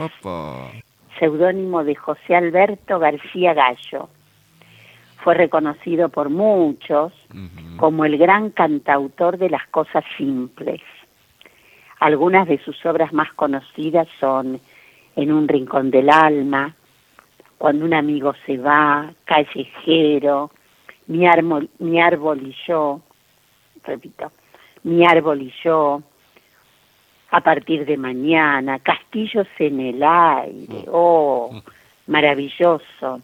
seudónimo 1.19 1.83
de 1.83 1.95
José 1.95 2.35
Alberto 2.35 2.97
García 2.97 3.53
Gallo. 3.53 4.09
Fue 5.23 5.33
reconocido 5.35 6.09
por 6.09 6.29
muchos 6.29 7.13
como 7.77 8.05
el 8.05 8.17
gran 8.17 8.51
cantautor 8.51 9.37
de 9.37 9.49
las 9.49 9.67
cosas 9.67 10.03
simples. 10.17 10.81
Algunas 11.99 12.47
de 12.47 12.57
sus 12.59 12.85
obras 12.85 13.11
más 13.13 13.31
conocidas 13.33 14.07
son 14.19 14.59
En 15.15 15.31
un 15.33 15.47
rincón 15.47 15.91
del 15.91 16.09
alma, 16.09 16.73
Cuando 17.57 17.83
un 17.83 17.93
amigo 17.93 18.33
se 18.45 18.57
va, 18.57 19.11
Callejero, 19.25 20.51
mi 21.07 21.27
árbol, 21.27 21.69
mi 21.79 21.99
árbol 21.99 22.41
y 22.41 22.55
yo, 22.65 23.01
repito, 23.83 24.31
mi 24.83 25.05
árbol 25.05 25.41
y 25.41 25.53
yo, 25.61 26.01
a 27.31 27.41
partir 27.41 27.85
de 27.85 27.97
mañana, 27.97 28.79
castillos 28.79 29.47
en 29.59 29.79
el 29.79 30.03
aire, 30.03 30.85
mm. 30.85 30.89
oh, 30.91 31.61
maravilloso. 32.07 33.21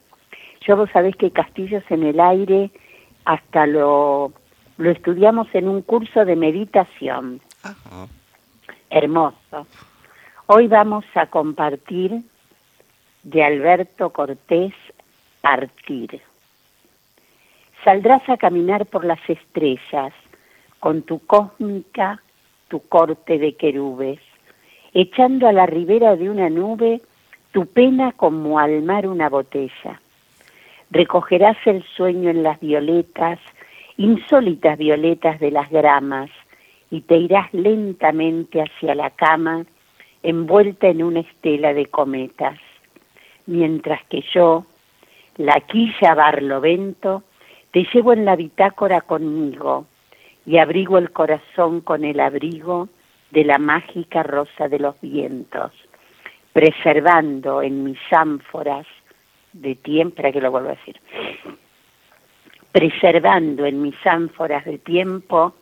Yo 0.62 0.78
vos 0.78 0.90
sabés 0.92 1.16
que 1.16 1.32
castillos 1.32 1.84
en 1.90 2.04
el 2.04 2.20
aire 2.20 2.72
hasta 3.26 3.66
lo, 3.66 4.34
lo 4.78 4.92
estudiamos 4.92 5.48
en 5.54 5.68
un 5.68 5.82
curso 5.82 6.26
de 6.26 6.36
meditación. 6.36 7.42
Hermoso. 8.90 9.68
Hoy 10.48 10.68
vamos 10.68 11.06
a 11.16 11.26
compartir 11.26 12.22
de 13.24 13.44
Alberto 13.44 14.12
Cortés 14.12 14.74
Partir. 15.42 16.22
Saldrás 17.84 18.28
a 18.30 18.38
caminar 18.38 18.86
por 18.86 19.06
las 19.06 19.20
estrellas 19.28 20.14
con 20.80 21.02
tu 21.02 21.20
cósmica, 21.26 22.22
tu 22.68 22.80
corte 22.88 23.38
de 23.38 23.54
querubes, 23.54 24.20
echando 24.94 25.48
a 25.48 25.54
la 25.54 25.66
ribera 25.66 26.16
de 26.16 26.30
una 26.30 26.50
nube 26.50 27.02
tu 27.52 27.66
pena 27.68 28.12
como 28.12 28.60
al 28.60 28.82
mar 28.84 29.08
una 29.08 29.30
botella. 29.30 30.02
Recogerás 30.92 31.58
el 31.66 31.84
sueño 31.84 32.30
en 32.30 32.44
las 32.44 32.60
violetas, 32.60 33.40
insólitas 33.98 34.78
violetas 34.78 35.40
de 35.40 35.52
las 35.52 35.70
gramas, 35.70 36.30
y 36.92 37.02
te 37.02 37.18
irás 37.18 37.54
lentamente 37.54 38.62
hacia 38.62 38.94
la 38.94 39.10
cama, 39.10 39.66
envuelta 40.22 40.88
en 40.88 41.04
una 41.04 41.22
estela 41.22 41.74
de 41.74 41.86
cometas, 41.88 42.60
mientras 43.46 44.04
que 44.06 44.24
yo, 44.34 44.66
la 45.38 45.60
quilla 45.62 46.14
barlovento, 46.14 47.24
te 47.72 47.86
llevo 47.94 48.14
en 48.14 48.26
la 48.26 48.36
bitácora 48.36 49.02
conmigo 49.02 49.86
y 50.46 50.58
abrigo 50.58 50.98
el 50.98 51.12
corazón 51.12 51.82
con 51.82 52.06
el 52.06 52.20
abrigo 52.20 52.90
de 53.32 53.44
la 53.44 53.58
mágica 53.58 54.24
rosa 54.24 54.68
de 54.68 54.80
los 54.80 55.00
vientos, 55.02 55.72
preservando 56.54 57.62
en 57.62 57.84
mis 57.84 58.00
ánforas 58.12 58.86
de 59.54 59.76
tiempo, 59.76 60.18
para 60.18 60.32
que 60.32 60.42
lo 60.42 60.52
vuelva 60.52 60.72
a 60.72 60.76
decir, 60.76 61.00
preservando 62.72 63.66
en 63.66 63.82
mis 63.82 63.96
ánforas 64.06 64.66
de 64.66 64.78
tiempo 64.78 65.56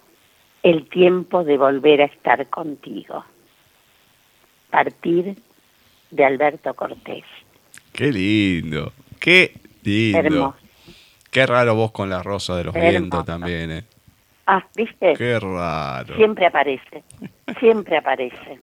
el 0.61 0.87
tiempo 0.89 1.43
de 1.43 1.57
volver 1.57 2.01
a 2.01 2.05
estar 2.05 2.47
contigo. 2.47 3.25
Partir 4.69 5.35
de 6.09 6.25
Alberto 6.25 6.73
Cortés. 6.73 7.25
Qué 7.91 8.11
lindo, 8.11 8.93
qué 9.19 9.53
lindo. 9.83 10.17
Hermoso. 10.19 10.57
Qué 11.29 11.45
raro 11.45 11.75
vos 11.75 11.91
con 11.91 12.09
la 12.09 12.21
rosa 12.21 12.55
de 12.55 12.63
los 12.63 12.73
vientos 12.73 13.25
también, 13.25 13.71
¿eh? 13.71 13.83
Ah, 14.45 14.65
¿viste? 14.75 15.13
Qué 15.17 15.39
raro. 15.39 16.15
Siempre 16.15 16.45
aparece, 16.45 17.03
siempre 17.59 17.97
aparece. 17.97 18.59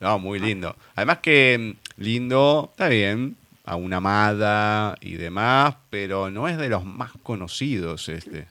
No, 0.00 0.18
muy 0.18 0.38
lindo. 0.38 0.74
Además 0.96 1.18
que 1.18 1.76
mm, 1.76 2.02
lindo, 2.02 2.68
está 2.72 2.88
bien, 2.88 3.36
a 3.64 3.76
una 3.76 3.98
amada 3.98 4.96
y 5.00 5.14
demás, 5.14 5.76
pero 5.90 6.30
no 6.30 6.48
es 6.48 6.58
de 6.58 6.68
los 6.68 6.84
más 6.84 7.12
conocidos 7.22 8.08
este. 8.08 8.48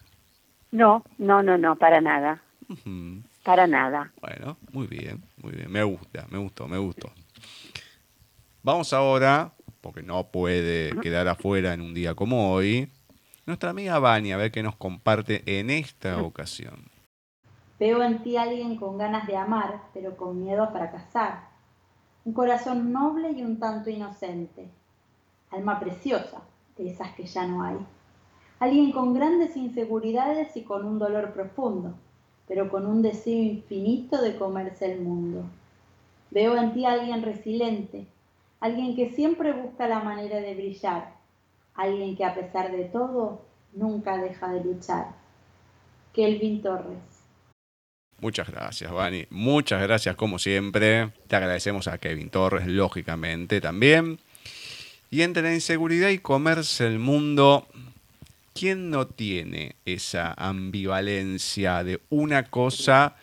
No, 0.71 1.03
no, 1.17 1.43
no, 1.43 1.57
no, 1.57 1.75
para 1.75 1.99
nada. 1.99 2.41
Para 3.43 3.67
nada. 3.67 4.11
Bueno, 4.21 4.57
muy 4.71 4.87
bien, 4.87 5.21
muy 5.41 5.51
bien. 5.51 5.69
Me 5.71 5.83
gusta, 5.83 6.25
me 6.29 6.37
gustó, 6.37 6.67
me 6.67 6.77
gustó. 6.77 7.11
Vamos 8.63 8.93
ahora, 8.93 9.51
porque 9.81 10.03
no 10.03 10.27
puede 10.27 10.97
quedar 11.01 11.27
afuera 11.27 11.73
en 11.73 11.81
un 11.81 11.93
día 11.93 12.13
como 12.15 12.53
hoy, 12.53 12.87
nuestra 13.51 13.71
amiga 13.71 13.99
Vani 13.99 14.31
a 14.31 14.37
ver 14.37 14.49
qué 14.49 14.63
nos 14.63 14.77
comparte 14.77 15.43
en 15.45 15.69
esta 15.69 16.21
ocasión. 16.21 16.85
Veo 17.77 18.01
en 18.01 18.23
ti 18.23 18.37
a 18.37 18.43
alguien 18.43 18.77
con 18.77 18.97
ganas 18.97 19.27
de 19.27 19.35
amar, 19.35 19.81
pero 19.93 20.15
con 20.15 20.41
miedo 20.41 20.63
a 20.63 20.67
fracasar. 20.67 21.49
Un 22.23 22.31
corazón 22.31 22.93
noble 22.93 23.31
y 23.31 23.41
un 23.41 23.59
tanto 23.59 23.89
inocente. 23.89 24.69
Alma 25.49 25.81
preciosa, 25.81 26.37
de 26.77 26.91
esas 26.91 27.11
que 27.11 27.25
ya 27.25 27.45
no 27.45 27.61
hay. 27.61 27.75
Alguien 28.59 28.93
con 28.93 29.13
grandes 29.13 29.57
inseguridades 29.57 30.55
y 30.55 30.63
con 30.63 30.85
un 30.85 30.97
dolor 30.97 31.33
profundo, 31.33 31.95
pero 32.47 32.69
con 32.69 32.85
un 32.85 33.01
deseo 33.01 33.43
infinito 33.43 34.21
de 34.21 34.37
comerse 34.37 34.93
el 34.93 35.01
mundo. 35.01 35.43
Veo 36.29 36.55
en 36.55 36.73
ti 36.73 36.85
a 36.85 36.93
alguien 36.93 37.21
resiliente, 37.21 38.07
alguien 38.61 38.95
que 38.95 39.09
siempre 39.09 39.51
busca 39.51 39.89
la 39.89 39.99
manera 39.99 40.37
de 40.37 40.55
brillar, 40.55 41.20
alguien 41.75 42.15
que 42.15 42.25
a 42.25 42.33
pesar 42.33 42.71
de 42.71 42.85
todo 42.85 43.41
nunca 43.73 44.17
deja 44.17 44.51
de 44.51 44.63
luchar. 44.63 45.07
Kelvin 46.13 46.61
Torres. 46.61 46.99
Muchas 48.19 48.49
gracias, 48.49 48.91
Vani. 48.91 49.25
Muchas 49.31 49.81
gracias, 49.81 50.15
como 50.15 50.37
siempre. 50.37 51.09
Te 51.27 51.35
agradecemos 51.35 51.87
a 51.87 51.97
Kevin 51.97 52.29
Torres, 52.29 52.67
lógicamente, 52.67 53.59
también. 53.61 54.19
Y 55.09 55.23
entre 55.23 55.41
la 55.41 55.53
inseguridad 55.53 56.09
y 56.09 56.19
comerse 56.19 56.85
el 56.85 56.99
mundo, 56.99 57.67
¿quién 58.53 58.91
no 58.91 59.07
tiene 59.07 59.75
esa 59.85 60.33
ambivalencia 60.37 61.83
de 61.83 61.99
una 62.09 62.43
cosa 62.43 63.15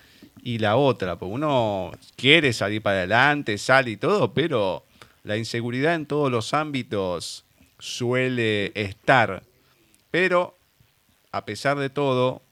y 0.42 0.58
la 0.58 0.76
otra? 0.76 1.16
Porque 1.16 1.34
uno 1.34 1.92
quiere 2.16 2.52
salir 2.52 2.82
para 2.82 2.98
adelante, 2.98 3.56
sale 3.56 3.92
y 3.92 3.96
todo, 3.96 4.34
pero 4.34 4.84
la 5.22 5.36
inseguridad 5.36 5.94
en 5.94 6.06
todos 6.06 6.30
los 6.30 6.54
ámbitos 6.54 7.44
suele 7.78 8.72
estar. 8.74 9.42
Pero, 10.10 10.56
a 11.32 11.44
pesar 11.44 11.78
de 11.78 11.90
todo, 11.90 12.42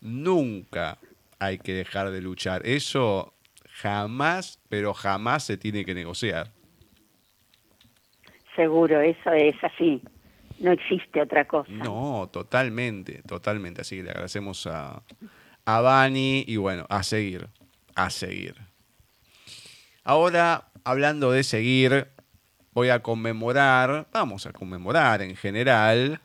nunca 0.00 0.98
hay 1.38 1.58
que 1.58 1.74
dejar 1.74 2.10
de 2.10 2.20
luchar. 2.20 2.66
Eso 2.66 3.32
jamás, 3.70 4.58
pero 4.68 4.94
jamás 4.94 5.44
se 5.44 5.56
tiene 5.56 5.84
que 5.84 5.94
negociar. 5.94 6.50
Seguro, 8.54 9.00
eso 9.00 9.30
es 9.32 9.56
así. 9.62 10.02
No 10.58 10.72
existe 10.72 11.20
otra 11.20 11.46
cosa. 11.46 11.70
No, 11.70 12.30
totalmente, 12.32 13.22
totalmente. 13.22 13.82
Así 13.82 13.96
que 13.96 14.04
le 14.04 14.10
agradecemos 14.10 14.66
a, 14.66 15.02
a 15.66 15.80
Bani 15.80 16.44
y 16.46 16.56
bueno, 16.56 16.86
a 16.88 17.02
seguir, 17.02 17.48
a 17.94 18.08
seguir. 18.08 18.54
Ahora, 20.02 20.68
hablando 20.84 21.32
de 21.32 21.42
seguir, 21.42 22.08
voy 22.76 22.90
a 22.90 23.02
conmemorar, 23.02 24.06
vamos 24.12 24.44
a 24.44 24.52
conmemorar 24.52 25.22
en 25.22 25.34
general, 25.34 26.20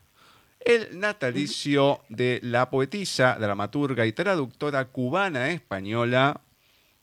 el 0.60 1.00
natalicio 1.00 2.02
de 2.10 2.42
la 2.44 2.70
poetisa, 2.70 3.38
dramaturga 3.40 4.06
y 4.06 4.12
traductora 4.12 4.84
cubana 4.84 5.52
española 5.52 6.42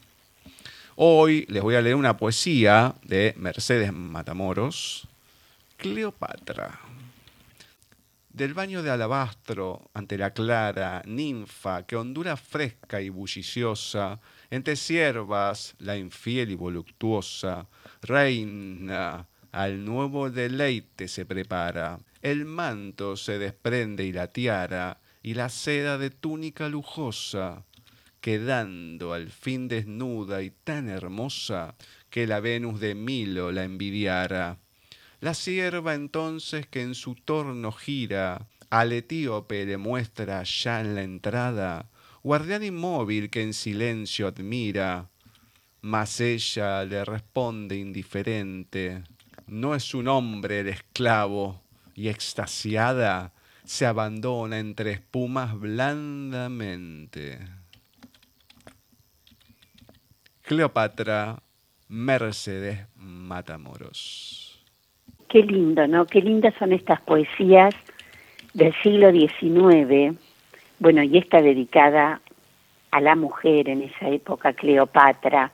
Hoy 0.96 1.46
les 1.48 1.62
voy 1.62 1.74
a 1.74 1.80
leer 1.80 1.94
una 1.94 2.18
poesía 2.18 2.94
de 3.02 3.32
Mercedes 3.38 3.94
Matamoros, 3.94 5.08
Cleopatra. 5.78 6.80
Del 8.28 8.52
baño 8.52 8.82
de 8.82 8.90
alabastro 8.90 9.88
ante 9.94 10.18
la 10.18 10.34
clara 10.34 11.02
ninfa 11.06 11.86
que 11.86 11.96
ondula 11.96 12.36
fresca 12.36 13.00
y 13.00 13.08
bulliciosa, 13.08 14.20
entre 14.50 14.76
siervas 14.76 15.74
la 15.78 15.96
infiel 15.96 16.50
y 16.50 16.56
voluptuosa, 16.56 17.66
reina 18.02 19.26
al 19.50 19.86
nuevo 19.86 20.28
deleite 20.28 21.08
se 21.08 21.24
prepara, 21.24 22.00
el 22.20 22.44
manto 22.44 23.16
se 23.16 23.38
desprende 23.38 24.04
y 24.04 24.12
la 24.12 24.26
tiara, 24.26 24.98
y 25.22 25.32
la 25.34 25.48
seda 25.48 25.96
de 25.96 26.10
túnica 26.10 26.68
lujosa, 26.68 27.64
quedando 28.22 29.12
al 29.12 29.30
fin 29.30 29.68
desnuda 29.68 30.42
y 30.42 30.50
tan 30.50 30.88
hermosa 30.88 31.74
que 32.08 32.26
la 32.26 32.40
Venus 32.40 32.80
de 32.80 32.94
Milo 32.94 33.52
la 33.52 33.64
envidiara. 33.64 34.58
La 35.20 35.34
sierva 35.34 35.94
entonces 35.94 36.66
que 36.68 36.82
en 36.82 36.94
su 36.94 37.16
torno 37.16 37.72
gira, 37.72 38.46
al 38.70 38.92
etíope 38.92 39.66
le 39.66 39.76
muestra 39.76 40.44
ya 40.44 40.80
en 40.80 40.94
la 40.94 41.02
entrada, 41.02 41.90
guardián 42.22 42.62
inmóvil 42.62 43.28
que 43.28 43.42
en 43.42 43.52
silencio 43.52 44.28
admira, 44.28 45.10
mas 45.80 46.20
ella 46.20 46.84
le 46.84 47.04
responde 47.04 47.76
indiferente, 47.76 49.02
no 49.48 49.74
es 49.74 49.94
un 49.94 50.06
hombre 50.06 50.60
el 50.60 50.68
esclavo, 50.68 51.60
y 51.94 52.08
extasiada 52.08 53.32
se 53.64 53.84
abandona 53.84 54.60
entre 54.60 54.92
espumas 54.92 55.58
blandamente. 55.58 57.61
Cleopatra 60.52 61.38
Mercedes 61.88 62.86
Matamoros. 62.96 64.62
Qué 65.26 65.42
lindo, 65.42 65.86
¿no? 65.86 66.04
Qué 66.04 66.20
lindas 66.20 66.52
son 66.58 66.74
estas 66.74 67.00
poesías 67.00 67.74
del 68.52 68.74
siglo 68.82 69.10
XIX. 69.10 70.14
Bueno, 70.78 71.02
y 71.04 71.16
esta 71.16 71.40
dedicada 71.40 72.20
a 72.90 73.00
la 73.00 73.16
mujer 73.16 73.70
en 73.70 73.80
esa 73.80 74.10
época, 74.10 74.52
Cleopatra. 74.52 75.50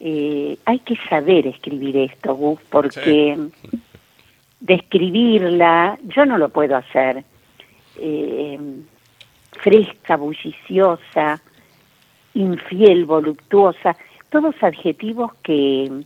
Eh, 0.00 0.58
hay 0.64 0.80
que 0.80 0.96
saber 1.08 1.46
escribir 1.46 1.96
esto, 1.98 2.34
Gus, 2.34 2.58
porque 2.70 3.38
describirla, 4.58 5.96
yo 6.02 6.26
no 6.26 6.38
lo 6.38 6.48
puedo 6.48 6.76
hacer. 6.76 7.22
Eh, 8.00 8.58
fresca, 9.52 10.16
bulliciosa, 10.16 11.40
infiel, 12.34 13.04
voluptuosa, 13.04 13.96
todos 14.30 14.54
adjetivos 14.62 15.32
que, 15.42 16.04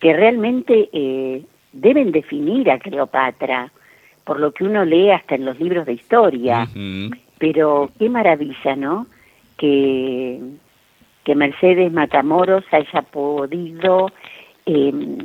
que 0.00 0.12
realmente 0.12 0.88
eh, 0.92 1.42
deben 1.72 2.12
definir 2.12 2.70
a 2.70 2.78
Cleopatra, 2.78 3.70
por 4.24 4.38
lo 4.38 4.52
que 4.52 4.64
uno 4.64 4.84
lee 4.84 5.10
hasta 5.10 5.34
en 5.34 5.44
los 5.44 5.58
libros 5.58 5.86
de 5.86 5.94
historia. 5.94 6.68
Pero 7.38 7.90
qué 7.98 8.08
maravilla, 8.08 8.76
¿no? 8.76 9.06
Que, 9.56 10.40
que 11.24 11.34
Mercedes 11.34 11.92
Matamoros 11.92 12.64
haya 12.70 13.02
podido 13.02 14.10
em, 14.66 15.18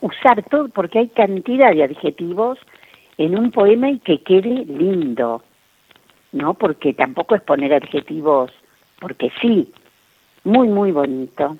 usar 0.00 0.42
todo, 0.44 0.68
porque 0.68 1.00
hay 1.00 1.08
cantidad 1.08 1.72
de 1.72 1.84
adjetivos 1.84 2.58
en 3.18 3.38
un 3.38 3.50
poema 3.50 3.90
y 3.90 3.98
que 3.98 4.22
quede 4.22 4.64
lindo, 4.66 5.42
¿no? 6.32 6.54
Porque 6.54 6.92
tampoco 6.94 7.34
es 7.34 7.42
poner 7.42 7.74
adjetivos 7.74 8.50
porque 9.02 9.32
sí, 9.40 9.68
muy, 10.44 10.68
muy 10.68 10.92
bonito. 10.92 11.56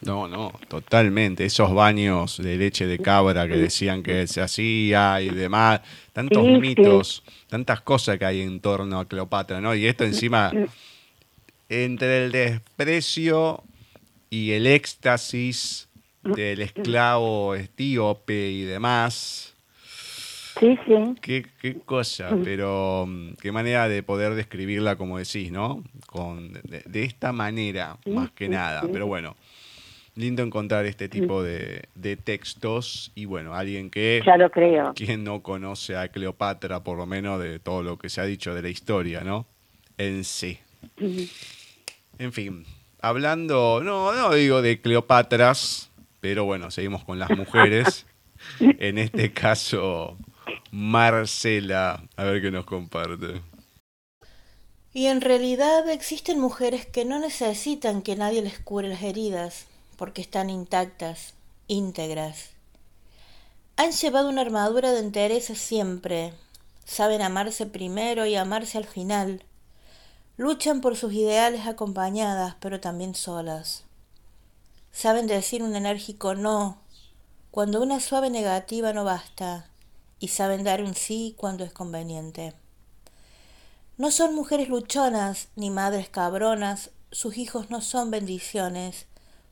No, 0.00 0.28
no, 0.28 0.52
totalmente. 0.68 1.44
Esos 1.44 1.74
baños 1.74 2.38
de 2.38 2.56
leche 2.56 2.86
de 2.86 2.98
cabra 2.98 3.48
que 3.48 3.56
decían 3.56 4.02
que 4.02 4.26
se 4.26 4.40
hacía 4.40 5.20
y 5.20 5.30
demás, 5.30 5.80
tantos 6.12 6.44
mitos, 6.44 7.24
tantas 7.48 7.80
cosas 7.80 8.18
que 8.18 8.24
hay 8.24 8.42
en 8.42 8.60
torno 8.60 9.00
a 9.00 9.08
Cleopatra, 9.08 9.60
¿no? 9.60 9.74
Y 9.74 9.86
esto 9.86 10.04
encima, 10.04 10.52
entre 11.68 12.24
el 12.24 12.32
desprecio 12.32 13.64
y 14.30 14.52
el 14.52 14.66
éxtasis 14.66 15.88
del 16.22 16.62
esclavo 16.62 17.54
etíope 17.54 18.50
y 18.50 18.62
demás. 18.62 19.54
Sí, 20.60 20.76
sí. 20.86 20.94
Qué, 21.20 21.46
qué 21.60 21.78
cosa, 21.78 22.36
pero 22.42 23.06
mm, 23.06 23.34
qué 23.40 23.52
manera 23.52 23.88
de 23.88 24.02
poder 24.02 24.34
describirla, 24.34 24.96
como 24.96 25.18
decís, 25.18 25.52
¿no? 25.52 25.84
Con, 26.06 26.52
de, 26.52 27.04
esta 27.04 27.32
manera, 27.32 27.96
más 28.06 28.32
que 28.32 28.48
nada. 28.48 28.82
Pero 28.92 29.06
bueno, 29.06 29.36
lindo 30.18 30.42
encontrar 30.42 30.84
este 30.84 31.08
tipo 31.08 31.44
de, 31.44 31.88
textos 32.24 33.12
y 33.14 33.24
bueno, 33.24 33.54
alguien 33.54 33.88
que... 33.88 34.20
Ya 34.26 34.36
lo 34.36 34.50
creo. 34.50 34.92
Quien 34.94 35.22
no 35.22 35.42
conoce 35.42 35.96
a 35.96 36.08
Cleopatra, 36.08 36.82
por 36.82 36.98
lo 36.98 37.06
menos 37.06 37.40
de 37.40 37.60
todo 37.60 37.84
lo 37.84 37.98
que 37.98 38.08
se 38.08 38.20
ha 38.20 38.24
dicho 38.24 38.52
de 38.52 38.62
la 38.62 38.68
historia, 38.68 39.22
¿no? 39.22 39.46
En 39.96 40.24
sí. 40.24 40.58
En 42.18 42.32
fin, 42.32 42.64
hablando, 43.00 43.80
no, 43.82 44.12
no 44.12 44.34
digo 44.34 44.60
de 44.60 44.80
Cleopatras, 44.80 45.92
pero 46.20 46.44
bueno, 46.44 46.72
seguimos 46.72 47.04
con 47.04 47.20
las 47.20 47.30
mujeres. 47.30 48.04
en 48.60 48.98
este 48.98 49.32
caso, 49.32 50.18
Marcela, 50.72 52.02
a 52.16 52.24
ver 52.24 52.42
qué 52.42 52.50
nos 52.50 52.64
comparte. 52.64 53.40
Y 54.92 55.06
en 55.06 55.20
realidad 55.20 55.88
existen 55.88 56.40
mujeres 56.40 56.86
que 56.86 57.04
no 57.04 57.20
necesitan 57.20 58.02
que 58.02 58.16
nadie 58.16 58.42
les 58.42 58.58
cure 58.58 58.88
las 58.88 59.02
heridas, 59.02 59.67
porque 59.98 60.22
están 60.22 60.48
intactas, 60.48 61.34
íntegras, 61.66 62.52
Han 63.76 63.92
llevado 63.92 64.30
una 64.30 64.40
armadura 64.40 64.92
de 64.92 65.00
entereza 65.00 65.54
siempre. 65.54 66.32
Saben 66.86 67.20
amarse 67.20 67.66
primero 67.66 68.24
y 68.24 68.34
amarse 68.34 68.78
al 68.78 68.86
final. 68.86 69.44
Luchan 70.36 70.80
por 70.80 70.96
sus 70.96 71.12
ideales 71.12 71.66
acompañadas, 71.66 72.54
pero 72.60 72.80
también 72.80 73.14
solas. 73.14 73.84
Saben 74.92 75.26
decir 75.26 75.62
un 75.62 75.76
enérgico 75.76 76.34
no 76.34 76.78
cuando 77.50 77.82
una 77.82 77.98
suave 77.98 78.30
negativa 78.30 78.92
no 78.92 79.04
basta 79.04 79.68
y 80.20 80.28
saben 80.28 80.64
dar 80.64 80.82
un 80.82 80.94
sí 80.94 81.34
cuando 81.36 81.64
es 81.64 81.72
conveniente. 81.72 82.54
No 83.96 84.12
son 84.12 84.34
mujeres 84.34 84.68
luchonas 84.68 85.48
ni 85.56 85.70
madres 85.70 86.08
cabronas, 86.08 86.90
sus 87.10 87.36
hijos 87.36 87.68
no 87.68 87.80
son 87.80 88.10
bendiciones, 88.12 89.06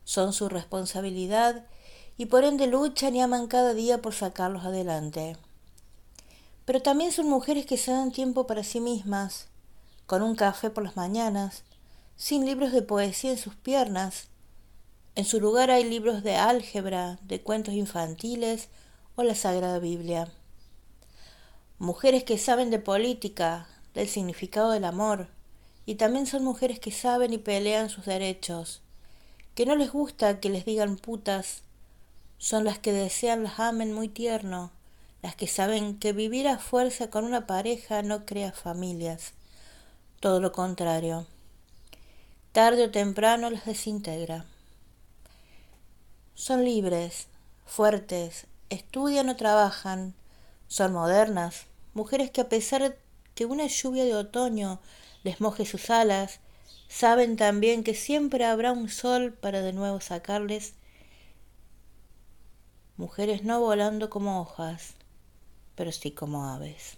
son 0.07 0.31
su 0.31 0.47
responsabilidad 0.47 1.65
y 2.15 2.27
por 2.27 2.45
ende 2.45 2.65
luchan 2.65 3.13
y 3.13 3.21
aman 3.21 3.47
cada 3.47 3.73
día 3.73 4.01
por 4.01 4.13
sacarlos 4.13 4.63
adelante. 4.63 5.35
Pero 6.63 6.81
también 6.81 7.11
son 7.11 7.27
mujeres 7.27 7.65
que 7.65 7.75
se 7.75 7.91
dan 7.91 8.13
tiempo 8.13 8.47
para 8.47 8.63
sí 8.63 8.79
mismas, 8.79 9.47
con 10.05 10.21
un 10.21 10.35
café 10.35 10.69
por 10.69 10.85
las 10.85 10.95
mañanas, 10.95 11.63
sin 12.15 12.45
libros 12.45 12.71
de 12.71 12.83
poesía 12.83 13.31
en 13.31 13.37
sus 13.37 13.55
piernas. 13.55 14.29
En 15.15 15.25
su 15.25 15.41
lugar 15.41 15.71
hay 15.71 15.83
libros 15.83 16.23
de 16.23 16.37
álgebra, 16.37 17.19
de 17.23 17.41
cuentos 17.41 17.73
infantiles 17.73 18.69
o 19.17 19.23
la 19.23 19.35
Sagrada 19.35 19.79
Biblia. 19.79 20.31
Mujeres 21.79 22.23
que 22.23 22.37
saben 22.37 22.69
de 22.69 22.79
política, 22.79 23.67
del 23.93 24.07
significado 24.07 24.71
del 24.71 24.85
amor, 24.85 25.27
y 25.85 25.95
también 25.95 26.27
son 26.27 26.45
mujeres 26.45 26.79
que 26.79 26.91
saben 26.91 27.33
y 27.33 27.39
pelean 27.39 27.89
sus 27.89 28.05
derechos, 28.05 28.83
que 29.57 29.65
no 29.65 29.75
les 29.75 29.91
gusta 29.91 30.39
que 30.39 30.51
les 30.51 30.65
digan 30.65 30.97
putas, 30.97 31.63
son 32.37 32.63
las 32.63 32.77
que 32.77 32.91
desean 32.93 33.41
las 33.41 33.59
amen 33.59 33.91
muy 33.91 34.07
tierno, 34.07 34.69
las 35.23 35.35
que 35.35 35.47
saben 35.47 35.97
que 35.97 36.13
vivir 36.13 36.47
a 36.47 36.59
fuerza 36.59 37.09
con 37.09 37.25
una 37.25 37.47
pareja 37.47 38.03
no 38.03 38.23
crea 38.23 38.51
familias, 38.51 39.33
todo 40.19 40.39
lo 40.41 40.51
contrario. 40.51 41.25
Tarde 42.51 42.83
o 42.83 42.91
temprano 42.91 43.49
las 43.49 43.65
desintegra. 43.65 44.45
Son 46.35 46.63
libres, 46.63 47.25
fuertes, 47.65 48.45
estudian 48.69 49.27
o 49.29 49.37
trabajan, 49.37 50.13
son 50.67 50.93
modernas, 50.93 51.65
mujeres 51.95 52.29
que 52.29 52.41
a 52.41 52.49
pesar 52.49 52.95
que 53.33 53.45
una 53.45 53.65
lluvia 53.65 54.05
de 54.05 54.13
otoño 54.13 54.79
les 55.23 55.41
moje 55.41 55.65
sus 55.65 55.89
alas, 55.89 56.41
saben 56.87 57.35
también 57.35 57.83
que 57.83 57.93
siempre 57.93 58.45
habrá 58.45 58.71
un 58.71 58.89
sol 58.89 59.33
para 59.33 59.61
de 59.61 59.73
nuevo 59.73 59.99
sacarles. 60.01 60.75
Mujeres 62.95 63.43
no 63.43 63.59
volando 63.59 64.09
como 64.09 64.41
hojas, 64.41 64.95
pero 65.75 65.91
sí 65.91 66.11
como 66.11 66.45
aves. 66.45 66.97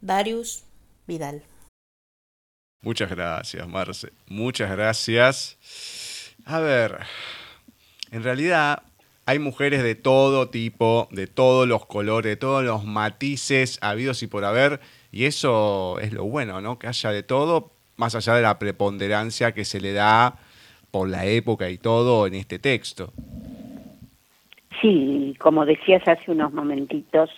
Darius 0.00 0.64
Vidal. 1.06 1.42
Muchas 2.80 3.10
gracias, 3.10 3.66
Marce. 3.66 4.12
Muchas 4.26 4.70
gracias. 4.70 5.58
A 6.44 6.60
ver, 6.60 7.00
en 8.10 8.22
realidad 8.22 8.82
hay 9.26 9.38
mujeres 9.38 9.82
de 9.82 9.94
todo 9.94 10.48
tipo, 10.48 11.08
de 11.10 11.26
todos 11.26 11.68
los 11.68 11.84
colores, 11.84 12.30
de 12.30 12.36
todos 12.36 12.64
los 12.64 12.84
matices 12.84 13.78
habidos 13.82 14.22
y 14.22 14.26
por 14.26 14.44
haber, 14.44 14.80
y 15.10 15.24
eso 15.24 15.98
es 16.00 16.12
lo 16.12 16.24
bueno, 16.24 16.60
¿no? 16.62 16.78
Que 16.78 16.86
haya 16.86 17.10
de 17.10 17.22
todo, 17.22 17.74
más 17.98 18.14
allá 18.14 18.34
de 18.34 18.42
la 18.42 18.58
preponderancia 18.58 19.52
que 19.52 19.64
se 19.64 19.80
le 19.80 19.92
da 19.92 20.36
por 20.90 21.08
la 21.08 21.26
época 21.26 21.68
y 21.68 21.76
todo 21.76 22.26
en 22.26 22.34
este 22.34 22.58
texto. 22.58 23.12
Sí, 24.80 25.36
como 25.38 25.66
decías 25.66 26.06
hace 26.06 26.30
unos 26.30 26.52
momentitos 26.52 27.30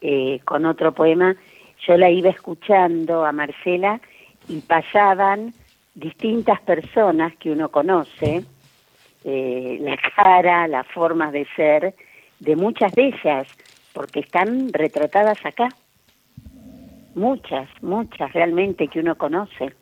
eh, 0.00 0.40
con 0.44 0.64
otro 0.64 0.92
poema, 0.92 1.36
yo 1.86 1.96
la 1.96 2.08
iba 2.10 2.30
escuchando 2.30 3.26
a 3.26 3.32
Marcela 3.32 4.00
y 4.48 4.60
pasaban 4.60 5.52
distintas 5.94 6.60
personas 6.60 7.34
que 7.36 7.50
uno 7.50 7.70
conoce, 7.70 8.44
eh, 9.24 9.78
la 9.80 9.98
cara, 10.14 10.68
las 10.68 10.86
formas 10.86 11.32
de 11.32 11.46
ser 11.56 11.94
de 12.38 12.54
muchas 12.54 12.92
de 12.92 13.08
ellas, 13.08 13.48
porque 13.92 14.20
están 14.20 14.72
retratadas 14.72 15.44
acá. 15.44 15.68
Muchas, 17.16 17.68
muchas 17.82 18.32
realmente 18.32 18.86
que 18.86 19.00
uno 19.00 19.16
conoce. 19.16 19.74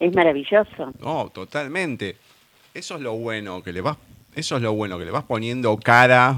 Es 0.00 0.14
maravilloso. 0.14 0.92
No, 1.00 1.28
totalmente. 1.30 2.16
Eso 2.74 2.96
es 2.96 3.00
lo 3.02 3.14
bueno 3.14 3.62
que 3.62 3.72
le 3.72 3.80
vas, 3.80 3.96
eso 4.34 4.56
es 4.56 4.62
lo 4.62 4.72
bueno 4.74 4.98
que 4.98 5.04
le 5.04 5.10
vas 5.10 5.24
poniendo 5.24 5.76
cara 5.78 6.36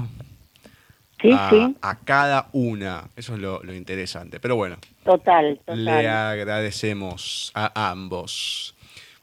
Sí, 1.21 1.29
a, 1.31 1.49
sí. 1.51 1.75
a 1.81 1.99
cada 1.99 2.47
una. 2.53 3.03
Eso 3.15 3.35
es 3.35 3.39
lo, 3.39 3.61
lo 3.63 3.75
interesante. 3.75 4.39
Pero 4.39 4.55
bueno, 4.55 4.77
Total, 5.03 5.59
total. 5.59 5.85
le 5.85 6.09
agradecemos 6.09 7.51
a 7.53 7.91
ambos. 7.91 8.73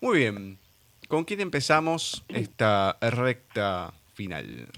Muy 0.01 0.18
bien. 0.18 0.59
¿Con 1.09 1.24
quién 1.24 1.40
empezamos 1.40 2.22
esta 2.29 2.96
recta 3.01 3.92
final? 4.14 4.68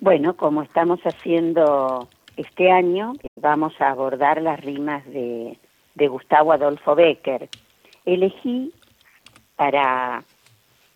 Bueno, 0.00 0.36
como 0.36 0.62
estamos 0.62 1.00
haciendo 1.04 2.08
este 2.36 2.70
año, 2.70 3.12
vamos 3.36 3.74
a 3.80 3.90
abordar 3.90 4.40
las 4.40 4.58
rimas 4.60 5.04
de, 5.06 5.58
de 5.94 6.08
Gustavo 6.08 6.52
Adolfo 6.52 6.94
Becker. 6.94 7.48
Elegí 8.04 8.72
para 9.56 10.24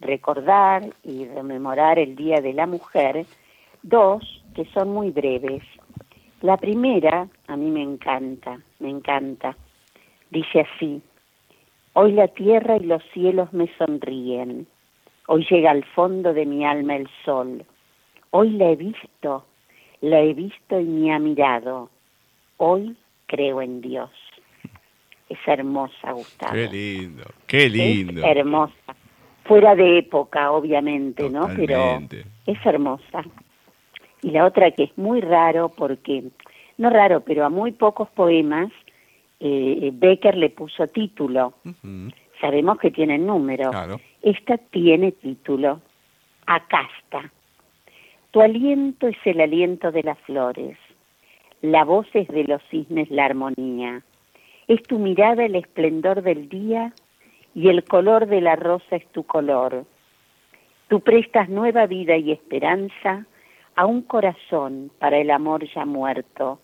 recordar 0.00 0.82
y 1.02 1.26
rememorar 1.26 1.98
el 1.98 2.16
Día 2.16 2.40
de 2.40 2.52
la 2.52 2.66
Mujer 2.66 3.26
dos 3.82 4.42
que 4.54 4.64
son 4.66 4.90
muy 4.90 5.10
breves. 5.10 5.62
La 6.42 6.56
primera 6.56 7.28
a 7.46 7.56
mí 7.56 7.70
me 7.70 7.82
encanta, 7.82 8.60
me 8.78 8.90
encanta. 8.90 9.56
Dice 10.30 10.60
así, 10.60 11.00
hoy 11.92 12.12
la 12.12 12.28
tierra 12.28 12.76
y 12.76 12.80
los 12.80 13.02
cielos 13.14 13.52
me 13.52 13.68
sonríen, 13.78 14.66
hoy 15.28 15.46
llega 15.48 15.70
al 15.70 15.84
fondo 15.84 16.34
de 16.34 16.44
mi 16.44 16.64
alma 16.64 16.96
el 16.96 17.08
sol, 17.24 17.64
hoy 18.30 18.50
la 18.50 18.70
he 18.70 18.76
visto, 18.76 19.46
la 20.00 20.20
he 20.20 20.34
visto 20.34 20.80
y 20.80 20.84
me 20.84 21.14
ha 21.14 21.18
mirado, 21.18 21.88
hoy 22.56 22.96
creo 23.26 23.62
en 23.62 23.80
Dios. 23.80 24.10
Es 25.28 25.38
hermosa, 25.46 26.12
Gustavo. 26.12 26.52
Qué 26.52 26.68
lindo, 26.68 27.24
qué 27.46 27.68
lindo. 27.68 28.20
Es 28.20 28.36
hermosa. 28.36 28.74
Fuera 29.44 29.74
de 29.74 29.98
época, 29.98 30.50
obviamente, 30.52 31.28
¿no? 31.30 31.48
Pero 31.54 32.00
es 32.46 32.66
hermosa. 32.66 33.24
Y 34.22 34.30
la 34.30 34.44
otra 34.44 34.70
que 34.70 34.84
es 34.84 34.98
muy 34.98 35.20
raro 35.20 35.68
porque, 35.68 36.24
no 36.78 36.90
raro, 36.90 37.20
pero 37.20 37.44
a 37.44 37.48
muy 37.48 37.72
pocos 37.72 38.08
poemas 38.10 38.72
eh, 39.40 39.90
Becker 39.92 40.36
le 40.36 40.50
puso 40.50 40.86
título. 40.88 41.54
Sabemos 42.40 42.78
que 42.78 42.90
tiene 42.90 43.18
número. 43.18 43.70
Claro. 43.70 44.00
Esta 44.22 44.58
tiene 44.58 45.12
título. 45.12 45.80
Acá 46.46 46.88
está. 46.98 47.30
Tu 48.30 48.40
aliento 48.40 49.08
es 49.08 49.16
el 49.24 49.40
aliento 49.40 49.92
de 49.92 50.02
las 50.02 50.18
flores. 50.20 50.76
La 51.62 51.84
voz 51.84 52.06
es 52.14 52.28
de 52.28 52.44
los 52.44 52.62
cisnes 52.70 53.10
la 53.10 53.26
armonía. 53.26 54.02
Es 54.68 54.82
tu 54.82 54.98
mirada 54.98 55.44
el 55.44 55.54
esplendor 55.54 56.22
del 56.22 56.48
día 56.48 56.92
y 57.54 57.68
el 57.68 57.84
color 57.84 58.26
de 58.26 58.40
la 58.40 58.56
rosa 58.56 58.96
es 58.96 59.06
tu 59.12 59.22
color. 59.24 59.84
Tú 60.88 61.00
prestas 61.00 61.48
nueva 61.48 61.86
vida 61.86 62.16
y 62.16 62.32
esperanza 62.32 63.26
a 63.74 63.86
un 63.86 64.02
corazón 64.02 64.90
para 64.98 65.18
el 65.18 65.30
amor 65.30 65.64
ya 65.72 65.84
muerto. 65.84 66.60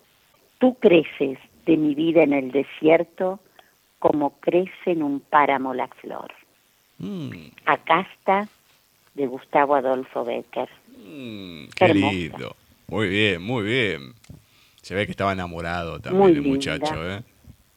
Tú 0.59 0.75
creces 0.75 1.39
de 1.67 1.77
mi 1.77 1.95
vida 1.95 2.23
en 2.23 2.33
el 2.33 2.51
desierto 2.51 3.41
como 3.99 4.31
crece 4.41 4.73
en 4.93 5.03
un 5.03 5.21
páramo 5.21 5.75
la 5.75 5.87
flor. 5.89 6.33
Mm, 6.99 7.31
Acá 7.67 8.07
está 8.15 8.49
de 9.15 9.27
Gustavo 9.27 9.75
Adolfo 9.77 10.25
Becker. 10.25 10.69
mm, 10.99 11.65
qué 11.77 11.85
Hermosa. 11.85 12.13
lindo. 12.13 12.57
Muy 12.89 13.09
bien, 13.09 13.43
muy 13.43 13.63
bien. 13.65 14.13
Se 14.83 14.95
ve 14.95 15.05
que 15.07 15.13
estaba 15.13 15.33
enamorado 15.33 16.01
también 16.01 16.21
Muy 16.21 16.33
el 16.33 16.43
linda. 16.43 16.49
muchacho, 16.51 17.11
¿eh? 17.11 17.23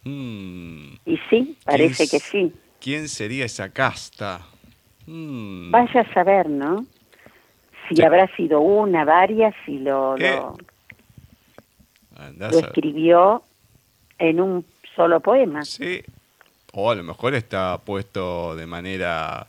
Mm, 0.06 0.94
Y 1.06 1.18
sí, 1.30 1.58
parece 1.66 2.08
¿Quién 2.08 2.10
que 2.10 2.20
sí. 2.20 2.54
¿Quién 2.80 3.08
sería 3.10 3.46
esa 3.46 3.70
casta? 3.72 4.42
Mm, 5.08 5.72
Vaya 5.72 6.02
a 6.02 6.14
saber, 6.14 6.48
¿no? 6.50 6.86
Si 7.90 7.96
Sí. 7.96 8.02
habrá 8.04 8.28
sido 8.36 8.62
una, 8.62 9.04
varias, 9.06 9.54
si 9.66 9.80
lo, 9.80 10.16
lo, 10.18 10.56
saber. 12.40 12.66
escribió 12.66 13.44
en 14.20 14.40
un 14.42 14.66
solo 14.96 15.20
poema. 15.20 15.64
Sí. 15.64 16.02
O 16.74 16.92
a 16.92 16.96
lo 16.96 17.04
mejor 17.04 17.34
está 17.36 17.78
puesto 17.80 18.56
de 18.56 18.66
manera 18.68 19.48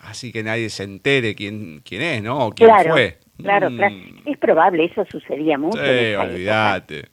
así 0.00 0.32
que 0.32 0.42
nadie 0.42 0.68
se 0.70 0.84
entere 0.84 1.34
quién, 1.34 1.80
quién 1.84 2.02
es, 2.02 2.22
¿no? 2.22 2.46
O 2.46 2.50
quién 2.52 2.68
Claro, 2.68 2.92
fue. 2.92 3.18
claro, 3.40 3.70
Mm, 3.70 3.76
claro. 3.76 3.94
Es 4.26 4.38
probable, 4.38 4.84
eso 4.84 5.04
sucedía 5.10 5.58
mucho. 5.58 5.76
Sí, 5.82 6.14
olvídate. 6.14 7.08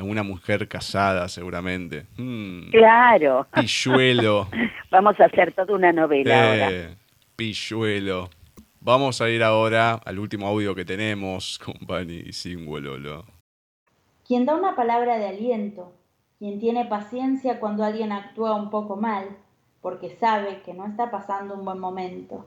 Alguna 0.00 0.22
mujer 0.22 0.66
casada, 0.66 1.28
seguramente. 1.28 2.06
Mm, 2.16 2.70
Claro. 2.70 3.46
Pilluelo. 3.52 4.48
Vamos 4.90 5.20
a 5.20 5.26
hacer 5.26 5.52
toda 5.52 5.74
una 5.74 5.92
novela 5.92 6.52
ahora. 6.52 6.70
Eh, 6.70 6.96
pilluelo. 7.36 8.30
Vamos 8.80 9.20
a 9.20 9.28
ir 9.28 9.42
ahora 9.42 10.00
al 10.02 10.18
último 10.18 10.46
audio 10.46 10.74
que 10.74 10.86
tenemos 10.86 11.58
con 11.58 11.74
Pani 11.86 12.22
y 12.24 12.32
Singololo. 12.32 13.26
Quien 14.26 14.46
da 14.46 14.54
una 14.54 14.74
palabra 14.74 15.18
de 15.18 15.28
aliento, 15.28 15.92
quien 16.38 16.58
tiene 16.60 16.86
paciencia 16.86 17.60
cuando 17.60 17.84
alguien 17.84 18.10
actúa 18.10 18.54
un 18.54 18.70
poco 18.70 18.96
mal, 18.96 19.36
porque 19.82 20.16
sabe 20.16 20.62
que 20.64 20.72
no 20.72 20.86
está 20.86 21.10
pasando 21.10 21.52
un 21.52 21.66
buen 21.66 21.78
momento. 21.78 22.46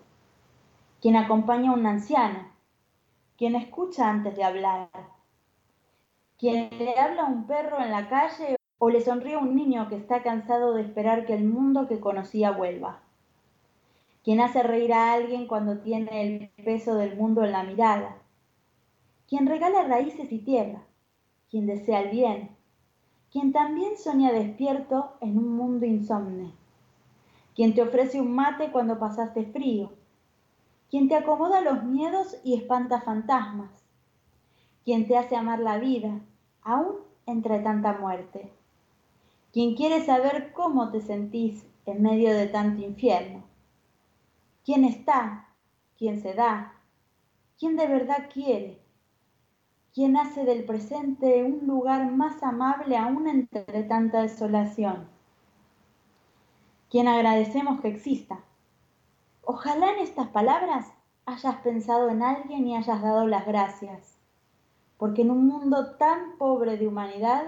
Quien 1.04 1.18
acompaña 1.18 1.70
a 1.70 1.74
un 1.76 1.86
anciano, 1.86 2.52
quien 3.38 3.54
escucha 3.56 4.10
antes 4.10 4.36
de 4.36 4.44
hablar, 4.44 4.90
quien 6.44 6.72
le 6.78 7.00
habla 7.00 7.22
a 7.22 7.28
un 7.28 7.48
perro 7.48 7.80
en 7.80 7.90
la 7.90 8.10
calle 8.10 8.58
o 8.78 8.90
le 8.90 9.00
sonríe 9.00 9.36
a 9.36 9.40
un 9.40 9.56
niño 9.56 9.88
que 9.88 9.96
está 9.96 10.24
cansado 10.24 10.74
de 10.74 10.82
esperar 10.82 11.26
que 11.26 11.34
el 11.34 11.46
mundo 11.46 11.88
que 11.88 12.02
conocía 12.02 12.52
vuelva. 12.52 13.00
Quien 14.26 14.42
hace 14.42 14.62
reír 14.62 14.92
a 14.92 15.14
alguien 15.14 15.48
cuando 15.48 15.78
tiene 15.78 16.50
el 16.58 16.66
peso 16.66 16.96
del 16.96 17.16
mundo 17.16 17.46
en 17.46 17.54
la 17.54 17.64
mirada. 17.64 18.18
Quien 19.30 19.48
regala 19.48 19.84
raíces 19.84 20.34
y 20.34 20.40
tierra. 20.40 20.82
Quien 21.50 21.66
desea 21.66 22.02
el 22.02 22.10
bien, 22.10 22.50
quien 23.32 23.54
también 23.54 23.98
sueña 23.98 24.34
despierto 24.34 25.14
en 25.22 25.38
un 25.38 25.56
mundo 25.56 25.86
insomne, 25.86 26.52
quien 27.56 27.74
te 27.74 27.84
ofrece 27.84 28.20
un 28.20 28.36
mate 28.36 28.70
cuando 28.70 29.00
pasaste 29.00 29.46
frío, 29.46 29.94
quien 30.90 31.08
te 31.08 31.16
acomoda 31.16 31.62
los 31.62 31.86
miedos 31.86 32.36
y 32.44 32.56
espanta 32.56 33.00
fantasmas, 33.00 33.72
quien 34.84 35.08
te 35.08 35.16
hace 35.16 35.38
amar 35.38 35.60
la 35.60 35.78
vida, 35.78 36.20
aún 36.64 36.96
entre 37.26 37.60
tanta 37.60 37.94
muerte, 37.94 38.52
quien 39.52 39.76
quiere 39.76 40.04
saber 40.06 40.52
cómo 40.54 40.92
te 40.92 41.02
sentís 41.02 41.66
en 41.86 42.02
medio 42.02 42.34
de 42.34 42.48
tanto 42.48 42.82
infierno, 42.82 43.44
quien 44.66 44.84
está, 44.86 45.48
quien 45.98 46.22
se 46.22 46.34
da, 46.34 46.74
quien 47.60 47.76
de 47.78 47.88
verdad 47.88 48.30
quiere, 48.34 48.82
quien 49.94 50.18
hace 50.18 50.44
del 50.44 50.66
presente 50.66 51.44
un 51.44 51.68
lugar 51.68 52.12
más 52.12 52.42
amable 52.42 52.98
aún 52.98 53.28
entre 53.28 53.84
tanta 53.84 54.22
desolación, 54.22 55.08
quien 56.90 57.08
agradecemos 57.08 57.80
que 57.82 57.90
exista. 57.90 58.40
Ojalá 59.44 59.92
en 59.92 60.00
estas 60.00 60.30
palabras 60.30 60.92
hayas 61.26 61.58
pensado 61.58 62.10
en 62.10 62.24
alguien 62.24 62.68
y 62.68 62.76
hayas 62.76 63.02
dado 63.02 63.28
las 63.28 63.46
gracias, 63.46 64.13
porque 65.04 65.24
en 65.24 65.32
un 65.32 65.48
mundo 65.48 65.98
tan 66.00 66.38
pobre 66.38 66.78
de 66.78 66.88
humanidad 66.88 67.44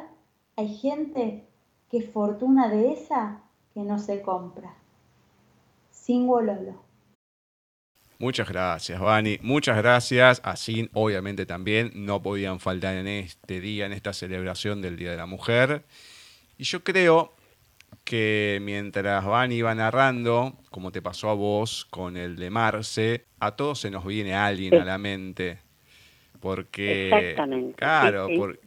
hay 0.58 0.76
gente 0.76 1.48
que 1.90 2.02
fortuna 2.02 2.68
de 2.68 2.92
esa 2.92 3.44
que 3.74 3.80
no 3.80 3.98
se 3.98 4.22
compra. 4.22 4.76
Sin. 5.90 6.28
Muchas 8.20 8.50
gracias, 8.50 9.00
Vani. 9.00 9.40
Muchas 9.42 9.78
gracias. 9.78 10.42
Así, 10.44 10.90
obviamente, 10.92 11.46
también 11.46 11.94
no 11.96 12.22
podían 12.22 12.60
faltar 12.60 12.98
en 12.98 13.08
este 13.08 13.62
día, 13.62 13.86
en 13.86 13.94
esta 13.94 14.12
celebración 14.12 14.82
del 14.82 14.98
Día 14.98 15.12
de 15.12 15.18
la 15.18 15.26
Mujer. 15.26 15.86
Y 16.58 16.66
yo 16.66 16.84
creo 16.84 17.32
que 18.04 18.60
mientras 18.64 19.24
Vani 19.24 19.56
iba 19.56 19.74
narrando, 19.74 20.58
como 20.72 20.92
te 20.92 21.02
pasó 21.02 21.30
a 21.30 21.36
vos 21.36 21.86
con 21.86 22.18
el 22.18 22.36
de 22.36 22.50
Marce, 22.50 23.28
a 23.40 23.56
todos 23.56 23.80
se 23.80 23.92
nos 23.92 24.06
viene 24.06 24.36
alguien 24.36 24.76
a 24.76 24.84
la 24.84 24.98
mente. 24.98 25.64
Porque, 26.46 27.08
Exactamente. 27.08 27.74
claro, 27.76 28.28
Porque, 28.38 28.60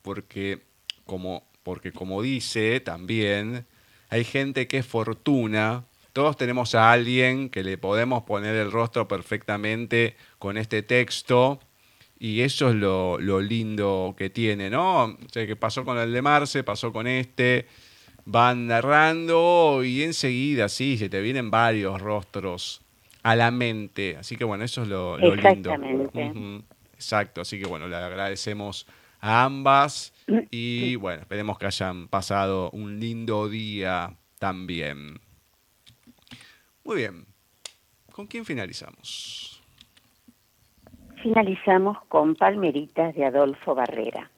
porque, 0.00 0.60
como, 1.04 1.42
porque 1.64 1.90
como 1.90 2.22
dice 2.22 2.78
también, 2.78 3.66
hay 4.10 4.22
gente 4.22 4.68
que 4.68 4.78
es 4.78 4.86
fortuna 4.86 5.86
todos 6.12 6.36
tenemos 6.36 6.76
a 6.76 6.92
alguien 6.92 7.50
que 7.50 7.64
le 7.64 7.78
podemos 7.78 8.22
poner 8.22 8.54
el 8.54 8.70
rostro 8.70 9.08
perfectamente 9.08 10.14
con 10.38 10.56
este 10.56 10.82
texto 10.82 11.58
y 12.16 12.42
eso 12.42 12.70
es 12.70 12.76
lo, 12.76 13.18
lindo 13.40 14.14
que 14.16 14.30
tiene, 14.30 14.70
¿no? 14.70 15.06
O 15.06 15.28
sea, 15.32 15.48
que 15.48 15.56
pasó 15.56 15.84
con 15.84 15.98
el 15.98 16.12
de 16.12 16.22
Marce, 16.22 16.62
pasó 16.62 16.92
con 16.92 17.08
este, 17.08 17.66
van 18.24 18.68
narrando 18.68 19.82
y 19.84 20.04
enseguida, 20.04 20.68
sí, 20.68 20.96
se 20.96 21.08
te 21.08 21.20
vienen 21.20 21.50
varios 21.50 22.00
rostros 22.00 22.82
a 23.22 23.34
la 23.34 23.50
mente. 23.50 24.16
Así 24.16 24.36
que 24.36 24.44
bueno, 24.44 24.62
eso 24.62 24.84
es 24.84 24.88
lo, 24.88 25.18
lo 25.18 25.34
lindo. 25.34 25.74
Exacto, 26.96 27.42
así 27.42 27.60
que 27.60 27.66
bueno, 27.66 27.86
le 27.88 27.96
agradecemos 27.96 28.86
a 29.20 29.44
ambas 29.44 30.12
y 30.50 30.96
bueno, 30.96 31.22
esperemos 31.22 31.58
que 31.58 31.66
hayan 31.66 32.08
pasado 32.08 32.70
un 32.70 32.98
lindo 32.98 33.48
día 33.48 34.16
también. 34.38 35.20
Muy 36.84 36.96
bien. 36.96 37.26
¿Con 38.12 38.26
quién 38.26 38.44
finalizamos? 38.44 39.62
Finalizamos 41.22 41.98
con 42.08 42.34
Palmeritas 42.34 43.14
de 43.14 43.26
Adolfo 43.26 43.74
Barrera. 43.74 44.30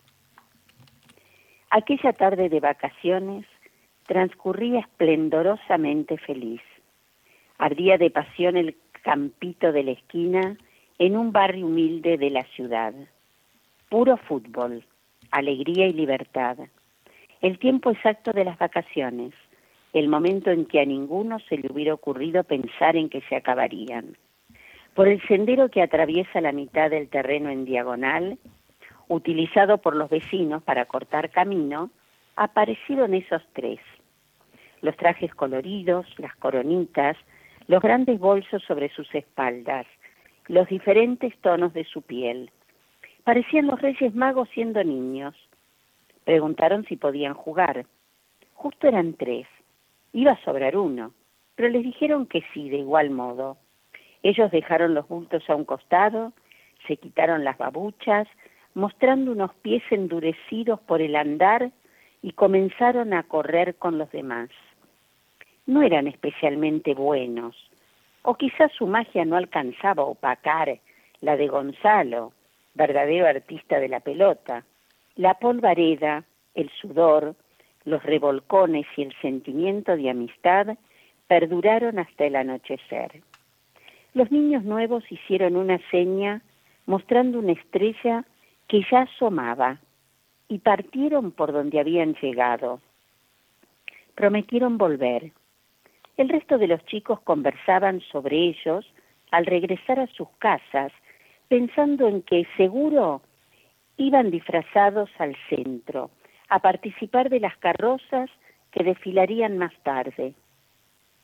Aquella 1.70 2.12
tarde 2.12 2.48
de 2.48 2.60
vacaciones 2.60 3.46
transcurría 4.06 4.80
esplendorosamente 4.80 6.18
feliz. 6.18 6.62
Ardía 7.58 7.98
de 7.98 8.10
pasión 8.10 8.56
el 8.56 8.76
campito 9.02 9.70
de 9.70 9.82
la 9.84 9.90
esquina 9.92 10.56
en 10.98 11.16
un 11.16 11.32
barrio 11.32 11.66
humilde 11.66 12.18
de 12.18 12.30
la 12.30 12.44
ciudad. 12.54 12.94
Puro 13.88 14.16
fútbol, 14.16 14.84
alegría 15.30 15.86
y 15.86 15.92
libertad. 15.92 16.58
El 17.40 17.58
tiempo 17.58 17.90
exacto 17.90 18.32
de 18.32 18.44
las 18.44 18.58
vacaciones 18.58 19.32
el 19.92 20.08
momento 20.08 20.50
en 20.50 20.66
que 20.66 20.80
a 20.80 20.84
ninguno 20.84 21.38
se 21.48 21.56
le 21.56 21.70
hubiera 21.72 21.94
ocurrido 21.94 22.44
pensar 22.44 22.96
en 22.96 23.08
que 23.08 23.22
se 23.22 23.36
acabarían. 23.36 24.16
Por 24.94 25.08
el 25.08 25.20
sendero 25.26 25.70
que 25.70 25.82
atraviesa 25.82 26.40
la 26.40 26.52
mitad 26.52 26.90
del 26.90 27.08
terreno 27.08 27.50
en 27.50 27.64
diagonal, 27.64 28.38
utilizado 29.08 29.78
por 29.78 29.96
los 29.96 30.10
vecinos 30.10 30.62
para 30.62 30.84
cortar 30.84 31.30
camino, 31.30 31.90
aparecieron 32.36 33.14
esos 33.14 33.42
tres. 33.52 33.80
Los 34.82 34.96
trajes 34.96 35.34
coloridos, 35.34 36.06
las 36.18 36.34
coronitas, 36.36 37.16
los 37.66 37.80
grandes 37.80 38.18
bolsos 38.18 38.62
sobre 38.64 38.90
sus 38.90 39.12
espaldas, 39.14 39.86
los 40.48 40.66
diferentes 40.68 41.36
tonos 41.38 41.74
de 41.74 41.84
su 41.84 42.02
piel. 42.02 42.50
Parecían 43.22 43.66
los 43.66 43.80
reyes 43.80 44.14
magos 44.14 44.48
siendo 44.54 44.82
niños. 44.82 45.34
Preguntaron 46.24 46.84
si 46.86 46.96
podían 46.96 47.34
jugar. 47.34 47.84
Justo 48.54 48.88
eran 48.88 49.14
tres. 49.14 49.46
Iba 50.12 50.32
a 50.32 50.44
sobrar 50.44 50.76
uno, 50.76 51.12
pero 51.54 51.68
les 51.68 51.82
dijeron 51.82 52.26
que 52.26 52.42
sí, 52.54 52.70
de 52.70 52.78
igual 52.78 53.10
modo. 53.10 53.58
Ellos 54.22 54.50
dejaron 54.50 54.94
los 54.94 55.06
bultos 55.06 55.48
a 55.48 55.54
un 55.54 55.64
costado, 55.64 56.32
se 56.86 56.96
quitaron 56.96 57.44
las 57.44 57.58
babuchas, 57.58 58.26
mostrando 58.74 59.32
unos 59.32 59.54
pies 59.56 59.82
endurecidos 59.90 60.80
por 60.80 61.02
el 61.02 61.14
andar 61.14 61.70
y 62.22 62.32
comenzaron 62.32 63.12
a 63.12 63.22
correr 63.24 63.76
con 63.76 63.98
los 63.98 64.10
demás. 64.10 64.48
No 65.66 65.82
eran 65.82 66.06
especialmente 66.06 66.94
buenos, 66.94 67.67
o 68.22 68.34
quizás 68.34 68.70
su 68.72 68.86
magia 68.86 69.24
no 69.24 69.36
alcanzaba 69.36 70.02
a 70.02 70.06
opacar 70.06 70.78
la 71.20 71.36
de 71.36 71.48
Gonzalo, 71.48 72.32
verdadero 72.74 73.26
artista 73.26 73.80
de 73.80 73.88
la 73.88 74.00
pelota. 74.00 74.64
La 75.16 75.34
polvareda, 75.34 76.24
el 76.54 76.70
sudor, 76.80 77.34
los 77.84 78.02
revolcones 78.02 78.86
y 78.96 79.02
el 79.02 79.14
sentimiento 79.20 79.96
de 79.96 80.10
amistad 80.10 80.76
perduraron 81.26 81.98
hasta 81.98 82.26
el 82.26 82.36
anochecer. 82.36 83.22
Los 84.14 84.30
niños 84.30 84.64
nuevos 84.64 85.04
hicieron 85.10 85.56
una 85.56 85.78
seña 85.90 86.42
mostrando 86.86 87.38
una 87.38 87.52
estrella 87.52 88.24
que 88.66 88.82
ya 88.90 89.02
asomaba 89.02 89.78
y 90.48 90.58
partieron 90.58 91.30
por 91.32 91.52
donde 91.52 91.80
habían 91.80 92.14
llegado. 92.14 92.80
Prometieron 94.14 94.78
volver. 94.78 95.32
El 96.18 96.28
resto 96.28 96.58
de 96.58 96.66
los 96.66 96.84
chicos 96.86 97.20
conversaban 97.20 98.00
sobre 98.10 98.36
ellos 98.36 98.84
al 99.30 99.46
regresar 99.46 100.00
a 100.00 100.08
sus 100.08 100.28
casas, 100.38 100.92
pensando 101.46 102.08
en 102.08 102.22
que 102.22 102.44
seguro 102.56 103.22
iban 103.96 104.32
disfrazados 104.32 105.08
al 105.18 105.36
centro, 105.48 106.10
a 106.48 106.58
participar 106.58 107.30
de 107.30 107.38
las 107.38 107.56
carrozas 107.58 108.28
que 108.72 108.82
desfilarían 108.82 109.58
más 109.58 109.72
tarde. 109.84 110.34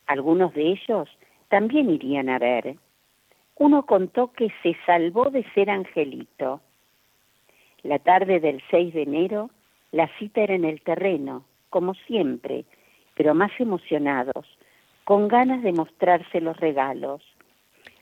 Algunos 0.06 0.54
de 0.54 0.62
ellos 0.70 1.08
también 1.48 1.90
irían 1.90 2.28
a 2.28 2.38
ver. 2.38 2.76
Uno 3.56 3.86
contó 3.86 4.32
que 4.32 4.52
se 4.62 4.76
salvó 4.86 5.28
de 5.30 5.44
ser 5.54 5.70
angelito. 5.70 6.60
La 7.82 7.98
tarde 7.98 8.38
del 8.38 8.62
6 8.70 8.94
de 8.94 9.02
enero, 9.02 9.50
la 9.90 10.06
cita 10.18 10.42
era 10.42 10.54
en 10.54 10.64
el 10.64 10.82
terreno, 10.82 11.44
como 11.68 11.94
siempre, 11.94 12.64
pero 13.16 13.34
más 13.34 13.50
emocionados, 13.58 14.46
con 15.04 15.28
ganas 15.28 15.62
de 15.62 15.72
mostrarse 15.72 16.40
los 16.40 16.56
regalos. 16.56 17.22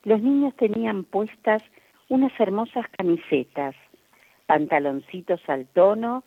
Los 0.04 0.22
niños 0.22 0.54
tenían 0.56 1.04
puestas 1.04 1.62
unas 2.08 2.32
hermosas 2.38 2.86
camisetas, 2.96 3.74
pantaloncitos 4.46 5.40
al 5.48 5.66
tono 5.66 6.24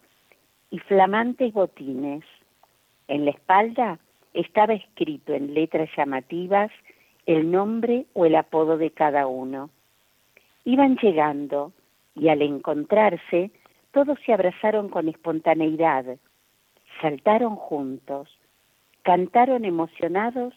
y 0.72 0.80
flamantes 0.80 1.54
botines. 1.54 2.24
En 3.08 3.26
la 3.26 3.32
espalda 3.32 4.00
estaba 4.34 4.74
escrito 4.74 5.34
en 5.34 5.54
letras 5.54 5.90
llamativas 5.96 6.72
el 7.26 7.52
nombre 7.52 8.06
o 8.14 8.26
el 8.26 8.36
apodo 8.36 8.78
de 8.78 8.92
cada 8.92 9.28
uno. 9.28 9.70
Iban 10.64 10.98
llegando 10.98 11.72
y 12.16 12.30
al 12.30 12.42
encontrarse 12.42 13.52
todos 13.92 14.18
se 14.26 14.34
abrazaron 14.34 14.90
con 14.90 15.08
espontaneidad, 15.08 16.18
saltaron 17.02 17.56
juntos, 17.56 18.28
cantaron 19.04 19.64
emocionados 19.64 20.54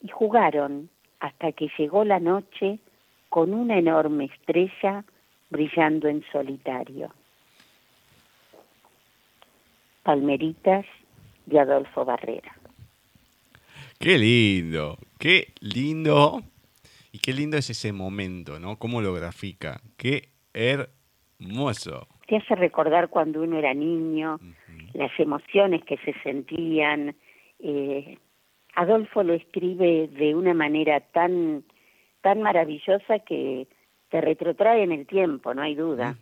y 0.00 0.08
jugaron 0.08 0.90
hasta 1.20 1.52
que 1.52 1.68
llegó 1.78 2.04
la 2.04 2.20
noche 2.20 2.78
con 3.28 3.52
una 3.52 3.78
enorme 3.78 4.26
estrella 4.26 5.04
brillando 5.50 6.08
en 6.08 6.24
solitario. 6.32 7.12
Palmeritas 10.02 10.86
de 11.46 11.60
Adolfo 11.60 12.04
Barrera. 12.04 12.54
Qué 13.98 14.18
lindo, 14.18 14.98
qué 15.18 15.52
lindo. 15.60 16.42
Y 17.12 17.18
qué 17.18 17.32
lindo 17.32 17.56
es 17.56 17.70
ese 17.70 17.92
momento, 17.92 18.60
¿no? 18.60 18.76
Cómo 18.76 19.00
lo 19.00 19.14
grafica. 19.14 19.80
Qué 19.96 20.28
hermoso. 20.52 22.06
Te 22.26 22.36
hace 22.36 22.54
recordar 22.56 23.08
cuando 23.08 23.42
uno 23.42 23.58
era 23.58 23.72
niño, 23.72 24.38
las 24.92 25.10
emociones 25.18 25.82
que 25.84 25.96
se 25.98 26.12
sentían. 26.22 27.16
Eh, 27.58 28.18
Adolfo 28.76 29.22
lo 29.22 29.34
escribe 29.34 30.08
de 30.08 30.34
una 30.34 30.54
manera 30.54 31.00
tan, 31.00 31.64
tan 32.20 32.42
maravillosa 32.42 33.18
que 33.20 33.66
te 34.10 34.20
retrotrae 34.20 34.82
en 34.82 34.92
el 34.92 35.06
tiempo, 35.06 35.52
no 35.54 35.62
hay 35.62 35.74
duda. 35.74 36.16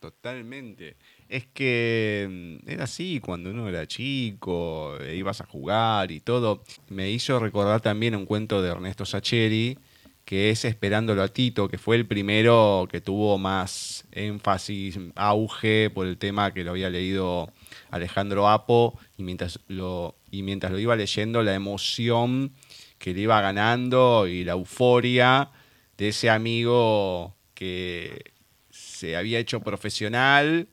Totalmente. 0.00 0.96
Es 1.28 1.46
que 1.46 2.26
mm, 2.28 2.68
era 2.68 2.84
así 2.84 3.20
cuando 3.20 3.50
uno 3.50 3.68
era 3.68 3.86
chico, 3.86 4.96
e 4.98 5.14
ibas 5.14 5.40
a 5.40 5.46
jugar 5.46 6.10
y 6.10 6.20
todo. 6.20 6.62
Me 6.88 7.10
hizo 7.10 7.38
recordar 7.38 7.80
también 7.80 8.16
un 8.16 8.26
cuento 8.26 8.62
de 8.62 8.70
Ernesto 8.70 9.04
Sacheri, 9.04 9.78
que 10.24 10.50
es 10.50 10.64
Esperándolo 10.64 11.22
a 11.22 11.28
Tito, 11.28 11.68
que 11.68 11.76
fue 11.76 11.96
el 11.96 12.06
primero 12.06 12.88
que 12.90 13.00
tuvo 13.00 13.36
más 13.36 14.08
énfasis, 14.12 14.98
auge 15.14 15.90
por 15.90 16.06
el 16.06 16.18
tema 16.18 16.52
que 16.52 16.64
lo 16.64 16.70
había 16.70 16.88
leído 16.88 17.52
Alejandro 17.90 18.48
Apo, 18.48 18.98
y 19.16 19.22
mientras 19.22 19.60
lo, 19.68 20.16
y 20.30 20.42
mientras 20.42 20.72
lo 20.72 20.78
iba 20.78 20.96
leyendo, 20.96 21.42
la 21.42 21.54
emoción 21.54 22.52
que 22.98 23.14
le 23.14 23.20
iba 23.22 23.40
ganando 23.40 24.26
y 24.26 24.44
la 24.44 24.52
euforia 24.52 25.50
de 25.96 26.08
ese 26.08 26.30
amigo 26.30 27.34
que 27.54 28.32
se 28.70 29.16
había 29.16 29.38
hecho 29.38 29.60
profesional, 29.60 30.68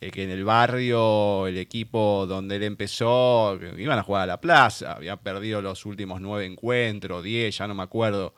eh, 0.00 0.10
que 0.10 0.24
en 0.24 0.30
el 0.30 0.44
barrio, 0.44 1.46
el 1.46 1.58
equipo 1.58 2.26
donde 2.26 2.56
él 2.56 2.62
empezó, 2.62 3.58
iban 3.76 3.98
a 3.98 4.02
jugar 4.02 4.22
a 4.22 4.26
la 4.26 4.40
plaza, 4.40 4.92
habían 4.92 5.18
perdido 5.18 5.60
los 5.60 5.84
últimos 5.84 6.20
nueve 6.20 6.46
encuentros, 6.46 7.22
diez, 7.22 7.58
ya 7.58 7.66
no 7.66 7.74
me 7.74 7.82
acuerdo. 7.82 8.34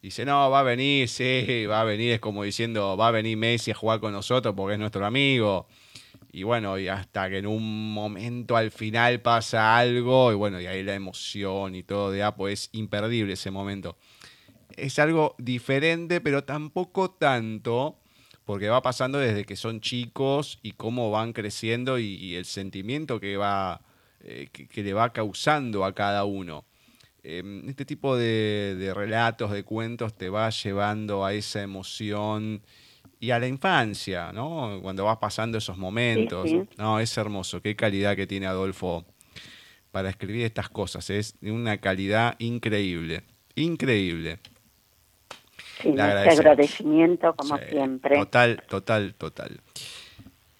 Dice, 0.00 0.24
no, 0.24 0.50
va 0.50 0.60
a 0.60 0.62
venir, 0.62 1.08
sí, 1.08 1.66
va 1.66 1.80
a 1.80 1.84
venir, 1.84 2.12
es 2.12 2.20
como 2.20 2.44
diciendo, 2.44 2.96
va 2.96 3.08
a 3.08 3.10
venir 3.10 3.36
Messi 3.36 3.70
a 3.70 3.74
jugar 3.74 4.00
con 4.00 4.12
nosotros 4.12 4.54
porque 4.56 4.74
es 4.74 4.78
nuestro 4.78 5.06
amigo. 5.06 5.66
Y 6.34 6.42
bueno, 6.42 6.80
y 6.80 6.88
hasta 6.88 7.30
que 7.30 7.38
en 7.38 7.46
un 7.46 7.92
momento 7.94 8.56
al 8.56 8.72
final 8.72 9.20
pasa 9.20 9.78
algo, 9.78 10.32
y 10.32 10.34
bueno, 10.34 10.60
y 10.60 10.66
ahí 10.66 10.82
la 10.82 10.94
emoción 10.94 11.76
y 11.76 11.84
todo 11.84 12.10
de 12.10 12.24
Apo 12.24 12.48
es 12.48 12.70
imperdible 12.72 13.34
ese 13.34 13.52
momento. 13.52 13.96
Es 14.76 14.98
algo 14.98 15.36
diferente, 15.38 16.20
pero 16.20 16.42
tampoco 16.42 17.12
tanto, 17.12 18.00
porque 18.44 18.68
va 18.68 18.82
pasando 18.82 19.18
desde 19.20 19.44
que 19.44 19.54
son 19.54 19.80
chicos 19.80 20.58
y 20.60 20.72
cómo 20.72 21.12
van 21.12 21.32
creciendo 21.32 22.00
y, 22.00 22.34
el 22.34 22.46
sentimiento 22.46 23.20
que, 23.20 23.36
va, 23.36 23.82
eh, 24.24 24.48
que, 24.50 24.82
le 24.82 24.92
va 24.92 25.12
causando 25.12 25.84
a 25.84 25.94
cada 25.94 26.24
uno. 26.24 26.64
Em, 27.22 27.68
este 27.68 27.84
tipo 27.84 28.16
de, 28.16 28.90
relatos, 28.92 29.52
de 29.52 29.62
cuentos, 29.62 30.18
te 30.18 30.30
va 30.30 30.50
llevando 30.50 31.24
a 31.24 31.32
esa 31.32 31.62
emoción 31.62 32.60
y 33.24 33.30
a 33.30 33.38
la 33.38 33.46
infancia, 33.46 34.32
¿no? 34.34 34.80
Cuando 34.82 35.06
vas 35.06 35.16
pasando 35.16 35.56
esos 35.56 35.78
momentos. 35.78 36.50
No, 36.76 37.00
es 37.00 37.16
hermoso. 37.16 37.62
Qué 37.62 37.74
calidad 37.74 38.16
que 38.16 38.26
tiene 38.26 38.44
Adolfo 38.46 39.06
para 39.90 40.10
escribir 40.10 40.44
estas 40.44 40.68
cosas. 40.68 41.08
Es 41.08 41.40
de 41.40 41.50
una 41.50 41.78
calidad 41.78 42.36
increíble. 42.38 43.22
Increíble. 43.54 44.40
Sí, 45.80 45.98
agradecimiento 45.98 47.34
como 47.34 47.56
siempre. 47.56 48.18
Total, 48.18 48.62
total, 48.68 49.14
total. 49.14 49.58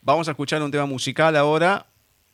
Vamos 0.00 0.28
a 0.28 0.30
escuchar 0.30 0.62
un 0.62 0.70
tema 0.70 0.86
musical 0.86 1.36
ahora 1.36 1.84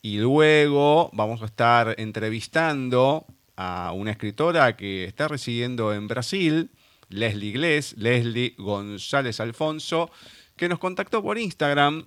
y 0.01 0.17
luego 0.17 1.09
vamos 1.11 1.41
a 1.41 1.45
estar 1.45 1.93
entrevistando 1.97 3.25
a 3.57 3.91
una 3.91 4.11
escritora 4.11 4.77
que 4.77 5.03
está 5.03 5.27
residiendo 5.27 5.93
en 5.93 6.07
Brasil, 6.07 6.71
Leslie 7.11 7.57
Leslie 7.57 8.55
González 8.57 9.39
Alfonso, 9.39 10.11
que 10.55 10.69
nos 10.69 10.79
contactó 10.79 11.21
por 11.21 11.37
Instagram 11.37 12.05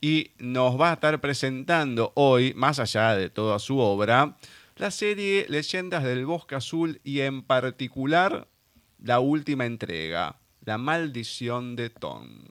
y 0.00 0.32
nos 0.38 0.80
va 0.80 0.90
a 0.90 0.94
estar 0.94 1.20
presentando 1.20 2.12
hoy, 2.14 2.52
más 2.54 2.78
allá 2.78 3.14
de 3.14 3.30
toda 3.30 3.58
su 3.58 3.78
obra, 3.78 4.36
la 4.76 4.90
serie 4.90 5.46
Leyendas 5.48 6.04
del 6.04 6.26
Bosque 6.26 6.54
Azul 6.54 7.00
y 7.02 7.20
en 7.20 7.42
particular 7.42 8.48
la 9.02 9.20
última 9.20 9.66
entrega, 9.66 10.40
La 10.64 10.78
maldición 10.78 11.76
de 11.76 11.90
Tom. 11.90 12.44